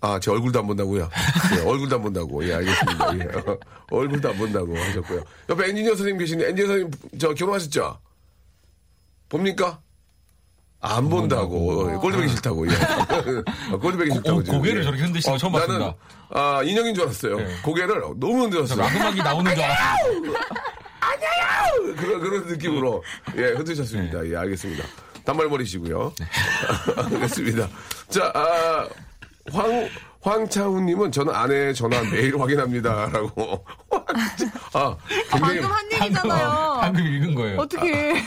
아, 0.00 0.20
제 0.20 0.30
얼굴도 0.30 0.60
안 0.60 0.66
본다고요? 0.68 1.10
예, 1.56 1.60
얼굴도 1.62 1.96
안 1.96 2.02
본다고. 2.02 2.46
예, 2.46 2.54
알겠습니다. 2.54 3.18
예, 3.18 3.22
어, 3.50 3.58
얼굴도 3.90 4.28
안 4.30 4.36
본다고 4.38 4.76
하셨고요. 4.76 5.24
옆에 5.48 5.68
엔지니어 5.70 5.96
선생님 5.96 6.18
계시는데, 6.18 6.50
엔지니어 6.50 6.66
선생님, 6.68 7.18
저 7.18 7.34
결혼하셨죠? 7.34 7.98
봅니까? 9.28 9.80
안 10.80 11.08
본다고. 11.08 11.90
예, 11.92 11.96
꼴드백이 11.96 12.28
싫다고. 12.30 12.66
예. 12.68 12.72
어, 13.72 13.78
꼴드백이 13.78 14.10
고- 14.10 14.14
싫다고. 14.16 14.36
고- 14.36 14.42
지금. 14.44 14.58
고개를 14.58 14.82
저렇게 14.84 15.02
흔드시는 15.02 15.34
거 15.34 15.38
처음 15.38 15.52
나는, 15.52 15.66
봤습니다. 15.66 15.94
아, 16.30 16.62
인형인 16.62 16.94
줄 16.94 17.04
알았어요. 17.04 17.36
고개를 17.62 18.00
너무 18.16 18.42
흔들었어요. 18.42 18.78
마지막이 18.78 19.18
나오는 19.22 19.54
줄 19.54 19.64
알았어요. 19.64 20.22
그런, 21.96 22.20
그런 22.20 22.46
느낌으로, 22.46 23.02
예, 23.36 23.42
흔드셨습니다. 23.54 24.24
예, 24.28 24.36
알겠습니다. 24.36 24.84
단발머리시고요. 25.24 26.12
알겠습니다. 26.96 27.68
자, 28.08 28.30
아, 28.34 28.88
황, 29.52 29.88
황차훈님은 30.20 31.12
저는 31.12 31.34
아내 31.34 31.72
전화 31.72 32.02
매일 32.02 32.38
확인합니다. 32.38 33.08
라고. 33.12 33.64
아, 34.72 34.96
굉장히, 35.30 35.60
방금 35.60 35.70
한 35.70 35.92
얘기잖아요. 35.92 36.78
방금 36.80 37.06
읽은 37.06 37.34
거예요. 37.34 37.58
어떻게? 37.58 38.22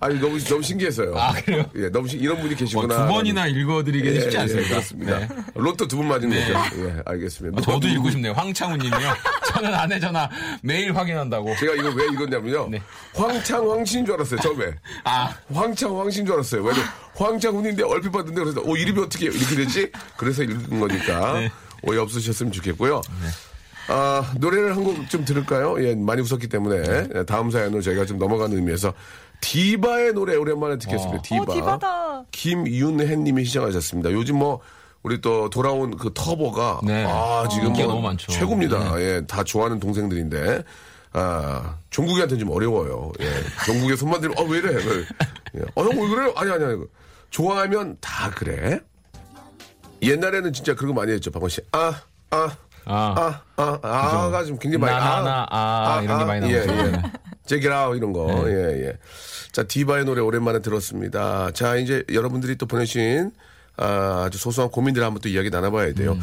아 0.00 0.08
니, 0.08 0.20
너무, 0.20 0.38
너무 0.38 0.62
신기했어요. 0.62 1.14
아, 1.16 1.32
그래요? 1.32 1.64
예, 1.76 1.88
너무 1.90 2.08
신, 2.08 2.20
이런 2.20 2.36
분이 2.36 2.50
뭐 2.50 2.56
계시구나. 2.58 3.06
두 3.06 3.12
번이나 3.12 3.46
읽어드리기는 3.46 4.20
쉽지 4.22 4.38
않습니다. 4.38 4.68
그렇습니다. 4.68 5.18
네. 5.18 5.28
로또 5.54 5.86
두번 5.88 6.08
맞은 6.08 6.30
거죠. 6.30 6.52
예, 6.86 7.02
알겠습니다. 7.04 7.58
아, 7.58 7.62
저도 7.62 7.88
읽고 7.88 8.10
싶네요. 8.10 8.32
황창훈 8.32 8.78
님이요. 8.78 9.14
저는 9.52 9.74
아내 9.74 10.00
전화 10.00 10.28
매일 10.62 10.96
확인한다고. 10.96 11.54
제가 11.56 11.74
이거 11.74 11.90
왜 11.90 12.06
읽었냐면요. 12.06 12.68
네. 12.70 12.82
황창 13.14 13.70
황신 13.70 14.06
줄 14.06 14.14
알았어요, 14.14 14.40
처음에. 14.40 14.72
아, 15.04 15.34
황창 15.52 15.98
황신 15.98 16.24
줄 16.24 16.34
알았어요. 16.34 16.62
왜냐 16.62 16.82
황창훈인데 17.14 17.82
얼핏 17.84 18.10
봤는데 18.10 18.40
그래서 18.42 18.60
오 18.64 18.76
이름이 18.76 19.00
어떻게 19.00 19.26
이렇게 19.26 19.54
되지? 19.56 19.90
그래서 20.16 20.42
읽은 20.42 20.80
거니까 20.80 21.34
네. 21.40 21.50
오해 21.82 21.98
없으셨으면 21.98 22.52
좋겠고요. 22.52 23.00
아 23.88 24.32
노래를 24.38 24.76
한 24.76 24.84
곡 24.84 25.08
좀 25.10 25.24
들을까요? 25.24 25.82
예 25.84 25.94
많이 25.94 26.22
웃었기 26.22 26.48
때문에 26.48 26.82
네. 26.82 27.08
예, 27.16 27.24
다음 27.24 27.50
사연으로 27.50 27.82
저희가 27.82 28.06
좀 28.06 28.18
넘어가는 28.18 28.56
의미에서 28.56 28.94
디바의 29.40 30.12
노래 30.14 30.36
오랜만에 30.36 30.78
듣겠습니다. 30.78 31.18
어. 31.18 31.22
디바. 31.22 31.42
어, 31.42 31.54
디바다. 31.54 32.24
김윤혜님이 32.30 33.44
시청하셨습니다. 33.44 34.12
요즘 34.12 34.38
뭐 34.38 34.60
우리 35.02 35.20
또 35.20 35.50
돌아온 35.50 35.96
그 35.96 36.12
터보가 36.14 36.80
네. 36.84 37.04
아 37.08 37.48
지금 37.50 37.72
뭐 37.72 37.86
너무 37.86 38.02
많죠. 38.02 38.30
최고입니다. 38.30 39.00
예, 39.00 39.22
다 39.26 39.42
좋아하는 39.42 39.80
동생들인데 39.80 40.62
아 41.14 41.76
종국이한테 41.90 42.38
좀 42.38 42.50
어려워요. 42.50 43.12
예, 43.20 43.30
종국의 43.66 43.96
손만 43.96 44.20
들면 44.20 44.38
어 44.38 44.44
왜 44.44 44.58
이래? 44.58 44.74
예. 45.56 45.60
어 45.74 45.82
형 45.84 45.98
왜 46.00 46.08
그래요? 46.08 46.32
아니 46.36 46.50
아니 46.50 46.64
아니 46.64 46.82
좋아하면 47.30 47.96
다 48.00 48.30
그래. 48.30 48.80
옛날에는 50.02 50.52
진짜 50.52 50.74
그런 50.74 50.94
거 50.94 51.00
많이 51.00 51.12
했죠, 51.12 51.30
박원 51.30 51.48
씨. 51.50 51.60
아 51.72 52.00
아. 52.30 52.56
아. 52.84 53.40
아, 53.56 53.78
아, 53.80 54.24
아가 54.24 54.44
좀 54.44 54.58
굉장히 54.58 54.80
많이, 54.80 54.92
나, 54.98 55.22
나, 55.22 55.22
나, 55.22 55.46
아, 55.48 56.00
이런 56.02 56.18
게 56.18 56.24
많이 56.24 56.52
예, 56.52 56.66
나오죠. 56.66 56.72
예. 56.88 57.02
제기라 57.46 57.94
이런 57.94 58.12
거, 58.12 58.42
예, 58.48 58.86
예. 58.88 58.98
자, 59.52 59.62
디바의 59.62 60.04
노래 60.04 60.20
오랜만에 60.20 60.58
들었습니다. 60.58 61.52
자, 61.52 61.76
이제 61.76 62.02
여러분들이 62.12 62.56
또 62.56 62.66
보내신 62.66 63.30
아, 63.76 64.24
아주 64.26 64.36
소소한 64.38 64.68
고민들 64.72 65.04
한번 65.04 65.20
또 65.20 65.28
이야기 65.28 65.48
나눠봐야 65.48 65.88
음. 65.90 65.94
돼요. 65.94 66.18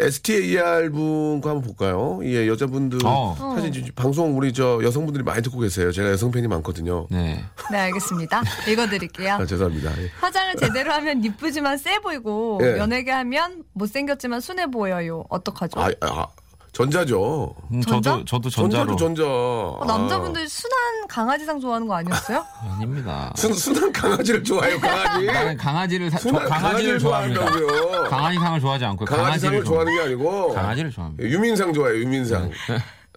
STAR 0.00 0.90
분과 0.90 1.50
한번 1.50 1.62
볼까요? 1.62 2.20
예, 2.22 2.46
여자분들. 2.46 3.00
어. 3.04 3.54
사실 3.56 3.74
이제 3.76 3.90
방송 3.94 4.36
우리 4.36 4.52
저 4.52 4.80
여성분들이 4.82 5.24
많이 5.24 5.42
듣고 5.42 5.58
계세요. 5.58 5.90
제가 5.90 6.10
여성 6.10 6.30
팬이 6.30 6.46
많거든요. 6.46 7.06
네. 7.10 7.44
네, 7.70 7.78
알겠습니다. 7.78 8.42
읽어드릴게요. 8.68 9.34
아, 9.34 9.44
죄송합니다. 9.46 9.90
예. 10.00 10.10
화장을 10.20 10.54
제대로 10.56 10.92
하면 10.92 11.24
이쁘지만 11.24 11.78
세 11.78 11.98
보이고 11.98 12.60
예. 12.62 12.78
연예계 12.78 13.10
하면 13.10 13.64
못생겼지만 13.72 14.40
순해 14.40 14.66
보여요. 14.70 15.24
어떡하죠? 15.28 15.80
아, 15.80 15.90
아, 16.00 16.26
전자죠. 16.72 17.54
음, 17.72 17.80
전자? 17.82 18.10
저도, 18.12 18.24
저도 18.24 18.50
전자로. 18.50 18.96
전자도 18.96 18.96
전자. 18.96 19.24
어, 19.26 19.84
남자분들 19.86 20.48
순한 20.48 21.06
강아지상 21.08 21.58
좋아하는 21.60 21.88
거 21.88 21.94
아니었어요? 21.94 22.44
아닙니다. 22.76 23.32
순, 23.36 23.52
순한 23.52 23.92
강아지를 23.92 24.44
좋아해요, 24.44 24.78
강아지. 24.78 25.26
나는 25.26 25.56
강아지를, 25.56 26.10
사, 26.10 26.18
저 26.18 26.28
순한 26.28 26.48
강아지를 26.48 26.98
좋아합니다. 26.98 27.40
좋아한다고요. 27.50 28.04
강아지상을 28.04 28.60
좋아하지 28.60 28.84
않고 28.84 29.04
강아지상을 29.06 29.30
강아지를 29.60 29.64
좋아하는 29.64 29.94
게 29.96 30.02
아니고 30.02 30.54
강아지를 30.54 30.90
좋아합니다. 30.92 31.24
예, 31.24 31.28
유민상 31.30 31.72
좋아해요 31.72 31.98
유민상 32.00 32.50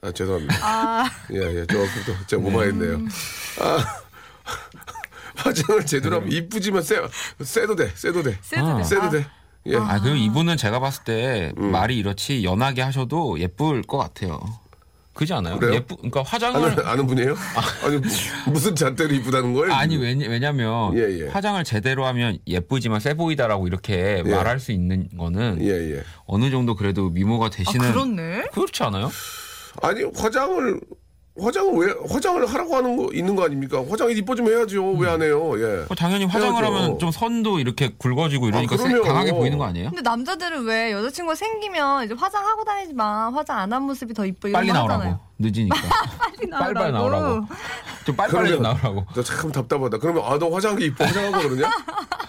아 0.04 0.12
죄송합니다 0.12 0.56
아, 0.62 1.10
예예 1.32 1.66
조금 1.68 1.86
또 2.08 2.14
제가 2.28 2.42
오버했네요 2.44 2.98
아 3.62 3.86
화장을 5.38 5.86
제대로 5.86 6.16
하면 6.18 6.32
이쁘지만 6.32 6.82
쎄 6.82 7.00
쎄도 7.44 7.76
돼 7.76 7.92
쎄도 7.96 8.24
돼 8.24 8.38
세도 8.42 8.66
아. 8.68 8.78
돼. 8.78 8.84
쎄도 8.84 9.02
아, 9.04 9.10
돼 9.10 9.26
예. 9.68 9.76
아, 9.78 10.00
그리고 10.00 10.16
이분은 10.16 10.58
제가 10.58 10.80
봤을 10.80 11.04
때 11.04 11.52
음. 11.58 11.72
말이 11.72 11.98
이렇지 11.98 12.44
연하게 12.44 12.82
하셔도 12.82 13.40
예쁠 13.40 13.84
것 13.84 13.98
같아요. 13.98 14.40
그지 15.14 15.34
않아요? 15.34 15.60
그래요? 15.60 15.74
예쁘, 15.76 15.98
그러니까 15.98 16.24
화장을 16.24 16.72
아는, 16.72 16.86
아는 16.86 17.06
분이에요? 17.06 17.36
아 17.84 17.90
니 17.90 17.98
무- 17.98 18.52
무슨 18.54 18.74
잣대로 18.76 19.14
이쁘다는 19.14 19.54
거예요? 19.54 19.74
아니 19.74 19.98
왜냐, 19.98 20.28
왜냐면 20.30 20.98
예, 20.98 21.02
예. 21.26 21.28
화장을 21.28 21.62
제대로 21.66 22.06
하면 22.06 22.38
예쁘지만 22.48 23.02
세 23.02 23.14
보이다라고 23.14 23.68
이렇게 23.68 24.24
예. 24.26 24.30
말할 24.32 24.60
수 24.62 24.72
있는 24.72 25.10
거는 25.18 25.62
예예 25.62 26.02
어느 26.26 26.50
정도 26.50 26.76
그래도 26.76 27.10
미모가 27.10 27.48
아, 27.48 27.50
되시는 27.50 27.92
그렇네. 27.92 28.46
그렇지 28.54 28.84
않아요? 28.84 29.12
아니 29.82 30.04
화장을 30.16 30.80
화장을 31.42 31.74
왜 31.86 31.94
화장을 32.10 32.46
하라고 32.46 32.76
하는 32.76 32.96
거 32.98 33.10
있는 33.14 33.36
거 33.36 33.44
아닙니까? 33.46 33.84
화장이 33.90 34.14
이뻐지면 34.14 34.52
해야죠 34.54 34.92
왜 34.94 35.10
안 35.10 35.22
해요? 35.22 35.52
예. 35.58 35.86
어, 35.90 35.96
당연히 35.96 36.26
화장을 36.26 36.54
해야죠. 36.64 36.76
하면 36.76 37.00
좀 37.00 37.12
선도 37.12 37.60
이렇게 37.60 37.94
굵어지고 37.98 38.48
이러니까 38.50 38.76
아, 38.76 38.78
세-. 38.78 39.00
강하게 39.02 39.32
보이는 39.34 39.58
거 39.58 39.66
아니에요? 39.66 39.90
근데 39.90 40.02
남자들은 40.02 40.64
왜 40.66 40.92
여자친구가 40.92 41.36
생기면 41.36 42.06
이제 42.06 42.14
화장하고 42.18 42.64
다니지 42.64 42.94
마. 42.94 43.30
화장 43.34 43.58
안 43.58 43.72
한 43.74 43.84
모습이 43.84 44.14
더 44.14 44.26
이뻐. 44.26 44.48
이런 44.48 44.60
빨리 44.60 44.68
거 44.68 44.74
나오라고 44.74 45.00
하잖아요. 45.02 45.20
늦으니까 45.40 45.76
빨리 46.38 46.48
나오라고. 46.50 46.74
빨리빨리 46.74 46.92
나오라고 46.94 47.46
좀 48.06 48.16
빨리빨리 48.16 48.50
좀 48.52 48.62
나오라고 48.62 49.06
저참 49.16 49.52
답답하다. 49.52 49.98
그러면 49.98 50.24
아 50.26 50.38
너 50.38 50.50
화장하기 50.50 50.86
이뻐 50.86 51.06
화장하고 51.06 51.50
그러냐? 51.50 51.72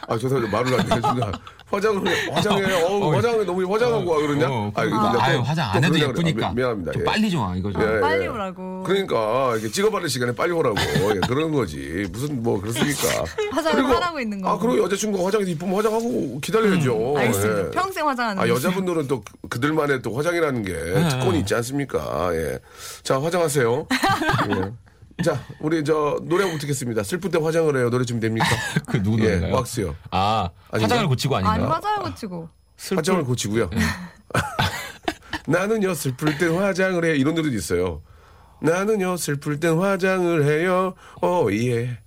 아 0.08 0.16
죄송합니다 0.18 0.56
말을 0.56 0.74
안 0.80 0.86
해준다. 0.86 1.32
화장을 1.72 2.02
화장해. 2.30 2.72
어 2.84 2.98
어, 3.08 3.14
화장에 3.16 3.44
너무 3.44 3.72
화장하고 3.72 4.10
와 4.10 4.18
그러냐? 4.18 4.46
어, 4.50 4.70
아, 4.74 4.82
그- 4.84 4.90
또- 4.90 5.20
아유 5.22 5.38
화장 5.40 5.70
안또 5.72 5.86
해도. 5.86 5.98
예쁘니까 6.00 6.46
아, 6.46 6.50
미- 6.50 6.56
미안합니다. 6.56 6.92
좀 6.92 7.00
예. 7.00 7.04
빨리 7.04 7.30
좀 7.30 7.40
와 7.42 7.56
이거죠 7.56 7.80
예, 7.80 7.96
예. 7.96 8.00
빨리 8.00 8.26
오라고. 8.28 8.82
그러니까 8.84 9.52
이렇게 9.54 9.68
찍어바를 9.70 10.08
시간에 10.08 10.34
빨리 10.34 10.52
오라고 10.52 10.76
예, 11.16 11.20
그런 11.26 11.50
거지. 11.52 12.06
무슨 12.12 12.42
뭐 12.42 12.60
그렇습니까? 12.60 13.24
화장을 13.52 13.84
하라고 13.96 14.20
있는 14.20 14.40
거. 14.42 14.50
아 14.50 14.58
그리고 14.58 14.84
여자친구가 14.84 15.24
화장이 15.26 15.50
이쁘면 15.52 15.74
화장하고 15.74 16.38
기다려야죠. 16.40 17.14
알겠습니다. 17.16 17.66
예. 17.66 17.70
평생 17.70 18.06
화장하는 18.06 18.42
아 18.42 18.46
거. 18.46 18.52
여자분들은 18.54 19.08
또 19.08 19.22
그- 19.22 19.48
그들만의 19.48 20.02
또 20.02 20.14
화장이라는 20.14 20.62
게 20.62 20.72
네. 20.72 21.08
특권이 21.08 21.40
있지 21.40 21.54
않습니까? 21.54 22.30
예. 22.34 22.58
자 23.02 23.20
화장하세요. 23.20 23.86
예. 25.22 25.24
자 25.24 25.44
우리 25.60 25.84
저 25.84 26.18
노래 26.22 26.42
한곡 26.44 26.60
듣겠습니다. 26.60 27.02
슬플 27.02 27.30
때 27.30 27.38
화장을 27.38 27.74
해요. 27.76 27.90
노래 27.90 28.04
준비됩니까? 28.04 28.46
그 28.86 29.02
누구 29.02 29.20
예, 29.20 29.36
노래가요? 29.36 29.54
왁스요. 29.54 29.96
아 30.10 30.50
아닌가? 30.70 30.94
화장을 30.94 31.08
고치고 31.08 31.36
아닌가요? 31.36 31.54
아니 31.62 31.64
화장을 31.72 32.10
고치고. 32.10 32.48
화장을 32.96 33.24
고치고요. 33.24 33.70
나는요 35.46 35.94
슬플 35.94 36.38
땐 36.38 36.54
화장을 36.56 37.04
해 37.04 37.16
이런 37.16 37.34
노래도 37.34 37.54
있어요. 37.56 38.02
나는요 38.60 39.16
슬플 39.16 39.60
땐 39.60 39.78
화장을 39.78 40.44
해요. 40.44 40.94
어 41.20 41.46
예. 41.52 41.98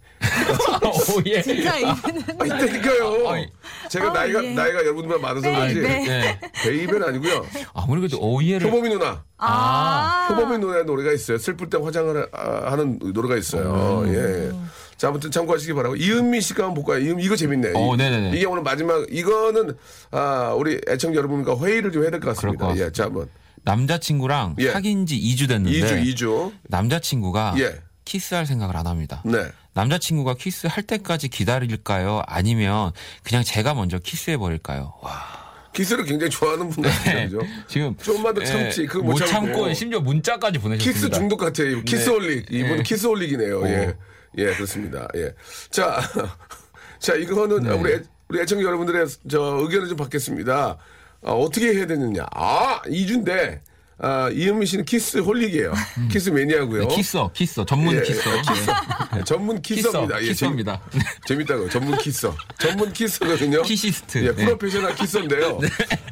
오, 0.84 1.22
예. 1.26 1.42
진짜 1.42 1.78
이분은 1.78 2.24
아 2.40 2.46
있다니까요. 2.46 3.30
아이. 3.30 3.48
제가 3.90 4.10
어, 4.10 4.14
나이가 4.14 4.44
예. 4.44 4.54
나이가 4.54 4.80
여러분들만 4.80 5.22
많아서 5.22 5.42
그런지 5.50 5.76
baby. 5.82 6.06
네. 6.08 6.40
baby는 6.64 7.04
아니고요. 7.04 7.46
아무리 7.74 8.02
그래도 8.02 8.20
oh 8.20 8.29
yeah를 8.29 8.68
효범이 8.68 8.90
누나. 8.90 9.24
아. 9.38 10.28
효범이 10.32 10.58
누나 10.60 10.84
노래가 10.84 11.12
있어요. 11.12 11.38
슬플 11.38 11.70
때 11.70 11.78
화장을 11.78 12.16
하- 12.16 12.28
아, 12.34 12.72
하는 12.72 13.00
노래가 13.14 13.38
있어요. 13.38 14.04
예. 14.08 14.52
자, 14.98 15.10
아무튼 15.10 15.30
참고하시기 15.30 15.74
바라고. 15.74 15.96
이은미 15.98 16.40
씨가 16.42 16.64
한번 16.66 16.84
볼까요? 16.84 17.04
이은 17.06 17.20
이거 17.20 17.36
재밌네. 17.36 17.74
어, 17.76 17.94
이- 17.94 17.98
네네네. 17.98 18.38
이게 18.38 18.46
오늘 18.46 18.64
마지막, 18.64 19.06
이거는, 19.12 19.76
아, 20.12 20.54
우리 20.58 20.80
애청자 20.88 21.18
여러분과 21.18 21.58
회의를 21.60 21.92
좀 21.92 22.04
해야 22.04 22.12
될 22.12 22.22
것 22.22 22.34
같습니다. 22.36 22.68
것 22.68 22.78
예, 22.78 22.90
자, 22.92 23.06
한번. 23.06 23.28
남자친구랑 23.64 24.56
예. 24.60 24.72
사귄 24.72 25.06
지 25.06 25.18
2주 25.20 25.48
됐는데 25.50 25.80
2주, 25.82 26.16
2주. 26.16 26.52
남자친구가 26.70 27.56
예. 27.58 27.76
키스할 28.06 28.46
생각을 28.46 28.78
안 28.78 28.88
합니다. 28.88 29.22
네. 29.26 29.38
남자친구가 29.74 30.36
키스할 30.36 30.84
때까지 30.84 31.28
기다릴까요? 31.28 32.22
아니면 32.28 32.92
그냥 33.24 33.44
제가 33.44 33.74
먼저 33.74 34.00
키스해 34.00 34.38
버릴까요? 34.38 34.94
와. 35.02 35.44
키스를 35.74 36.06
굉장히 36.06 36.30
좋아하는 36.30 36.70
분 36.70 36.84
같아요. 36.86 37.28
그죠? 37.28 37.42
지금 37.68 37.98
좀만 37.98 38.34
더 38.34 38.42
참지. 38.46 38.86
그거 38.86 39.04
못못 39.04 39.26
참고. 39.28 39.74
심지어 39.74 40.00
문자까지 40.00 40.60
보내셨습니다. 40.60 40.94
키스 40.94 41.10
중독 41.10 41.36
같아요. 41.38 41.82
키스 41.84 42.06
네. 42.10 42.16
holic. 42.16 42.46
이분 42.50 42.78
네. 42.78 42.84
키스 42.84 43.06
holic이네요. 43.08 43.68
예. 43.68 43.76
어. 43.88 43.94
예, 44.38 44.46
그렇습니다. 44.54 45.08
예. 45.16 45.34
자, 45.72 46.00
자, 47.00 47.16
이거는 47.16 47.64
네. 47.64 47.70
우리, 47.72 47.92
애- 47.94 48.02
우리 48.30 48.40
애청자 48.40 48.64
여러분들의 48.66 49.06
저 49.30 49.42
의견을 49.62 49.90
좀 49.90 49.98
받겠습니다. 49.98 50.78
어, 51.24 51.34
어떻게 51.40 51.74
해야 51.74 51.86
되느냐. 51.88 52.26
아, 52.34 52.82
이준데, 52.88 53.62
아, 53.98 54.30
이은미 54.30 54.66
씨는 54.66 54.84
키스 54.86 55.20
holic이에요. 55.20 55.74
키스 56.12 56.30
매니아고요 56.30 56.88
네, 56.88 56.96
kisser, 56.96 57.32
kisser, 57.34 57.66
전문 57.66 57.96
예, 57.96 58.02
kisser. 58.02 58.30
예, 58.30 59.20
예, 59.20 59.24
전문 59.24 59.62
kisser입니다. 59.62 60.22
예, 60.22 60.26
kisser입니다. 60.28 60.82
재밌, 61.26 61.46
다고 61.46 61.70
전문 61.70 61.98
kisser. 61.98 62.36
전문 62.60 62.92
kisser거든요. 62.92 63.62
kissist. 63.62 64.18
예, 64.26 64.36
네. 64.36 64.46
professional 64.46 64.96
kisser인데요. 64.96 65.60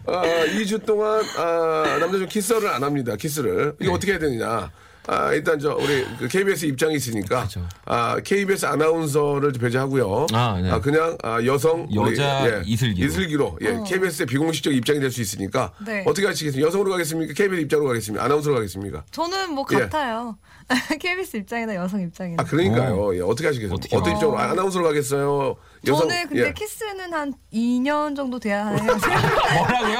아, 0.07 0.21
2주 0.47 0.85
동안 0.85 1.21
아, 1.37 1.97
남자분 1.99 2.27
키스를 2.27 2.69
안 2.69 2.83
합니다. 2.83 3.15
키스를. 3.17 3.75
이거 3.81 3.89
네. 3.91 3.95
어떻게 3.95 4.11
해야 4.13 4.19
되느냐. 4.19 4.71
아, 5.07 5.33
일단 5.33 5.59
저 5.59 5.75
우리 5.75 6.05
그 6.17 6.27
KBS 6.27 6.65
입장이 6.65 6.95
있으니까 6.95 7.39
그렇죠. 7.39 7.67
아, 7.85 8.19
KBS 8.23 8.65
아나운서를 8.65 9.51
배제하고요. 9.53 10.27
아, 10.33 10.59
네. 10.61 10.79
그냥 10.81 11.17
아, 11.23 11.43
여성 11.45 11.87
우리, 11.95 12.11
여자 12.13 12.61
이슬기로. 12.65 13.57
예, 13.61 13.79
KBS의 13.85 14.25
비공식적 14.27 14.73
입장이 14.73 14.99
될 14.99 15.11
수 15.11 15.21
있으니까 15.21 15.65
어. 15.65 15.83
네. 15.85 16.03
어떻게 16.07 16.25
하시겠습니까? 16.25 16.65
여성으로 16.67 16.91
가겠습니까? 16.91 17.33
KBS 17.33 17.61
입장으로 17.63 17.87
가겠습니까? 17.89 18.23
아나운서로 18.25 18.55
가겠습니까? 18.55 19.03
저는 19.11 19.51
뭐 19.53 19.65
예. 19.73 19.79
같아요. 19.79 20.37
KBS 20.99 21.37
입장이나 21.37 21.75
여성 21.75 21.99
입장이나. 22.01 22.41
아, 22.41 22.45
그러니까요. 22.45 23.15
예, 23.15 23.19
어떻게 23.21 23.47
하시겠습니까? 23.47 23.75
어떻게 23.75 23.95
어떤 23.95 24.13
입장으로 24.13 24.39
아, 24.39 24.43
아나운서로 24.51 24.85
가겠어요? 24.85 25.55
여성 25.85 26.07
저는 26.07 26.27
근데 26.29 26.47
예. 26.47 26.53
키스는 26.53 27.13
한 27.13 27.33
2년 27.53 28.15
정도 28.15 28.39
돼야 28.39 28.67
해요. 28.71 28.77
뭐라고요? 28.83 29.99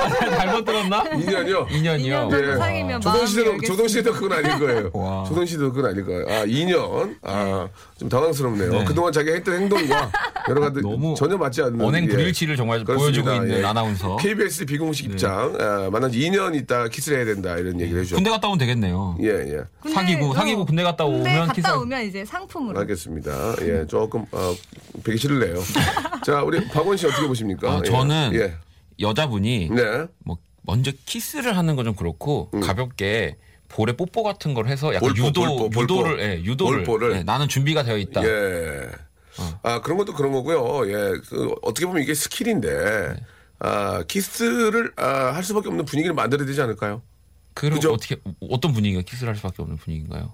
아, 0.00 0.36
잘못 0.36 0.64
들었나? 0.64 1.04
2년이요? 1.04 1.68
2년이요. 1.68 2.28
2년 2.28 2.30
정도 2.30 2.56
사귀면 2.58 2.88
마음이 2.88 3.00
조선시대도. 3.02 3.60
조선시대도 3.66 4.12
그건 4.14 4.32
아닐 4.32 4.58
거예요. 4.58 4.90
와. 4.94 5.24
조선시대도 5.28 5.72
그건 5.72 5.90
아닐 5.92 6.04
거예요. 6.04 6.24
아 6.28 6.44
2년. 6.44 7.16
아 7.22 7.68
좀 8.02 8.08
당황스럽네요. 8.08 8.72
네. 8.72 8.84
그동안 8.84 9.12
자기가 9.12 9.32
했던 9.36 9.54
행동과 9.62 10.10
여러 10.48 10.60
가지 10.60 10.80
너무 10.80 11.14
전혀 11.16 11.36
맞지 11.36 11.62
않는 11.62 11.80
언행 11.80 12.02
예. 12.02 12.08
불일치를 12.08 12.56
정말 12.56 12.82
그렇습니다. 12.82 13.22
보여주고 13.30 13.44
있는 13.46 13.60
예. 13.60 13.64
아나운서. 13.64 14.16
네. 14.20 14.28
KBS 14.28 14.64
비공식 14.66 15.06
입장 15.06 15.54
아, 15.60 15.88
만난 15.88 16.10
지 16.10 16.18
2년 16.18 16.52
있다 16.56 16.88
키스를 16.88 17.18
해야 17.18 17.24
된다 17.26 17.56
이런 17.56 17.80
얘기를 17.80 18.00
해주죠. 18.00 18.16
군대 18.16 18.28
갔다 18.28 18.48
오면 18.48 18.58
되겠네요. 18.58 19.18
예 19.20 19.26
예. 19.28 19.60
근데, 19.80 19.94
사귀고, 19.94 20.34
사귀고 20.34 20.64
군대 20.66 20.82
갔다 20.82 21.04
군대 21.04 21.30
오면 21.30 21.40
갔다 21.46 21.52
키스- 21.52 21.70
오면 21.70 22.02
이제 22.02 22.24
상품으로. 22.24 22.80
알겠습니다. 22.80 23.54
예 23.62 23.86
조금 23.86 24.24
어, 24.32 24.52
배기 25.12 25.18
싫을래요. 25.20 25.62
자 26.24 26.42
우리 26.42 26.66
박원 26.68 26.96
씨 26.96 27.06
어떻게 27.06 27.26
보십니까? 27.26 27.70
아, 27.70 27.80
예. 27.84 27.88
저는 27.90 28.30
예. 28.34 28.54
여자분이 29.00 29.70
네. 29.70 30.06
뭐 30.24 30.38
먼저 30.62 30.92
키스를 31.06 31.56
하는 31.56 31.76
건 31.76 31.84
좀 31.84 31.94
그렇고 31.94 32.50
가볍게 32.62 33.36
볼에 33.68 33.92
뽀뽀 33.96 34.22
같은 34.22 34.54
걸 34.54 34.66
해서 34.68 34.94
약간 34.94 35.10
음. 35.10 35.14
볼뽀, 35.14 35.28
유도 35.28 35.56
볼뽀. 35.70 35.82
유도를 35.82 36.20
예, 36.20 36.42
유도를 36.44 36.84
볼뽀를. 36.84 37.16
예, 37.16 37.22
나는 37.22 37.48
준비가 37.48 37.82
되어 37.82 37.96
있다. 37.96 38.22
예. 38.24 38.88
어. 39.38 39.60
아, 39.62 39.80
그런 39.80 39.96
것도 39.96 40.12
그런 40.12 40.30
거고요. 40.32 40.86
예. 40.88 41.18
그, 41.26 41.54
어떻게 41.62 41.86
보면 41.86 42.02
이게 42.02 42.12
skill인데, 42.12 43.16
아, 43.60 44.02
키스를, 44.06 44.92
아, 44.96 45.32
할 45.34 45.42
수밖에 45.42 45.68
없는 45.70 45.86
분위기를 45.86 46.14
만들어야 46.14 46.46
되지 46.46 46.60
않을까요? 46.60 47.00
그럼 47.54 47.74
그죠? 47.76 47.92
어떻게 47.94 48.16
어떤 48.50 48.74
분위기가 48.74 49.00
키스를 49.00 49.30
할 49.30 49.36
수밖에 49.36 49.62
없는 49.62 49.78
분위기인가요? 49.78 50.30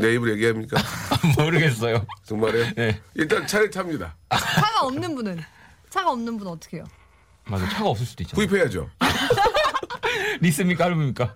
내 0.00 0.14
입으로 0.14 0.30
얘기합니까? 0.32 0.76
모르겠어요. 1.38 2.04
정말요? 2.24 2.74
네. 2.76 3.00
일단 3.14 3.46
차를 3.46 3.70
탑니다. 3.70 4.16
차가 4.30 4.82
없는 4.82 5.14
분은 5.14 5.42
차가 5.90 6.10
없는 6.10 6.36
분은 6.38 6.52
어떻게 6.52 6.78
해요? 6.78 6.84
맞아 7.44 7.68
차가 7.68 7.88
없을 7.90 8.04
수도 8.06 8.22
있잖아요. 8.24 8.46
구입해야죠. 8.48 8.90
리스입니까 10.40 10.84
할부입니까? 10.84 11.34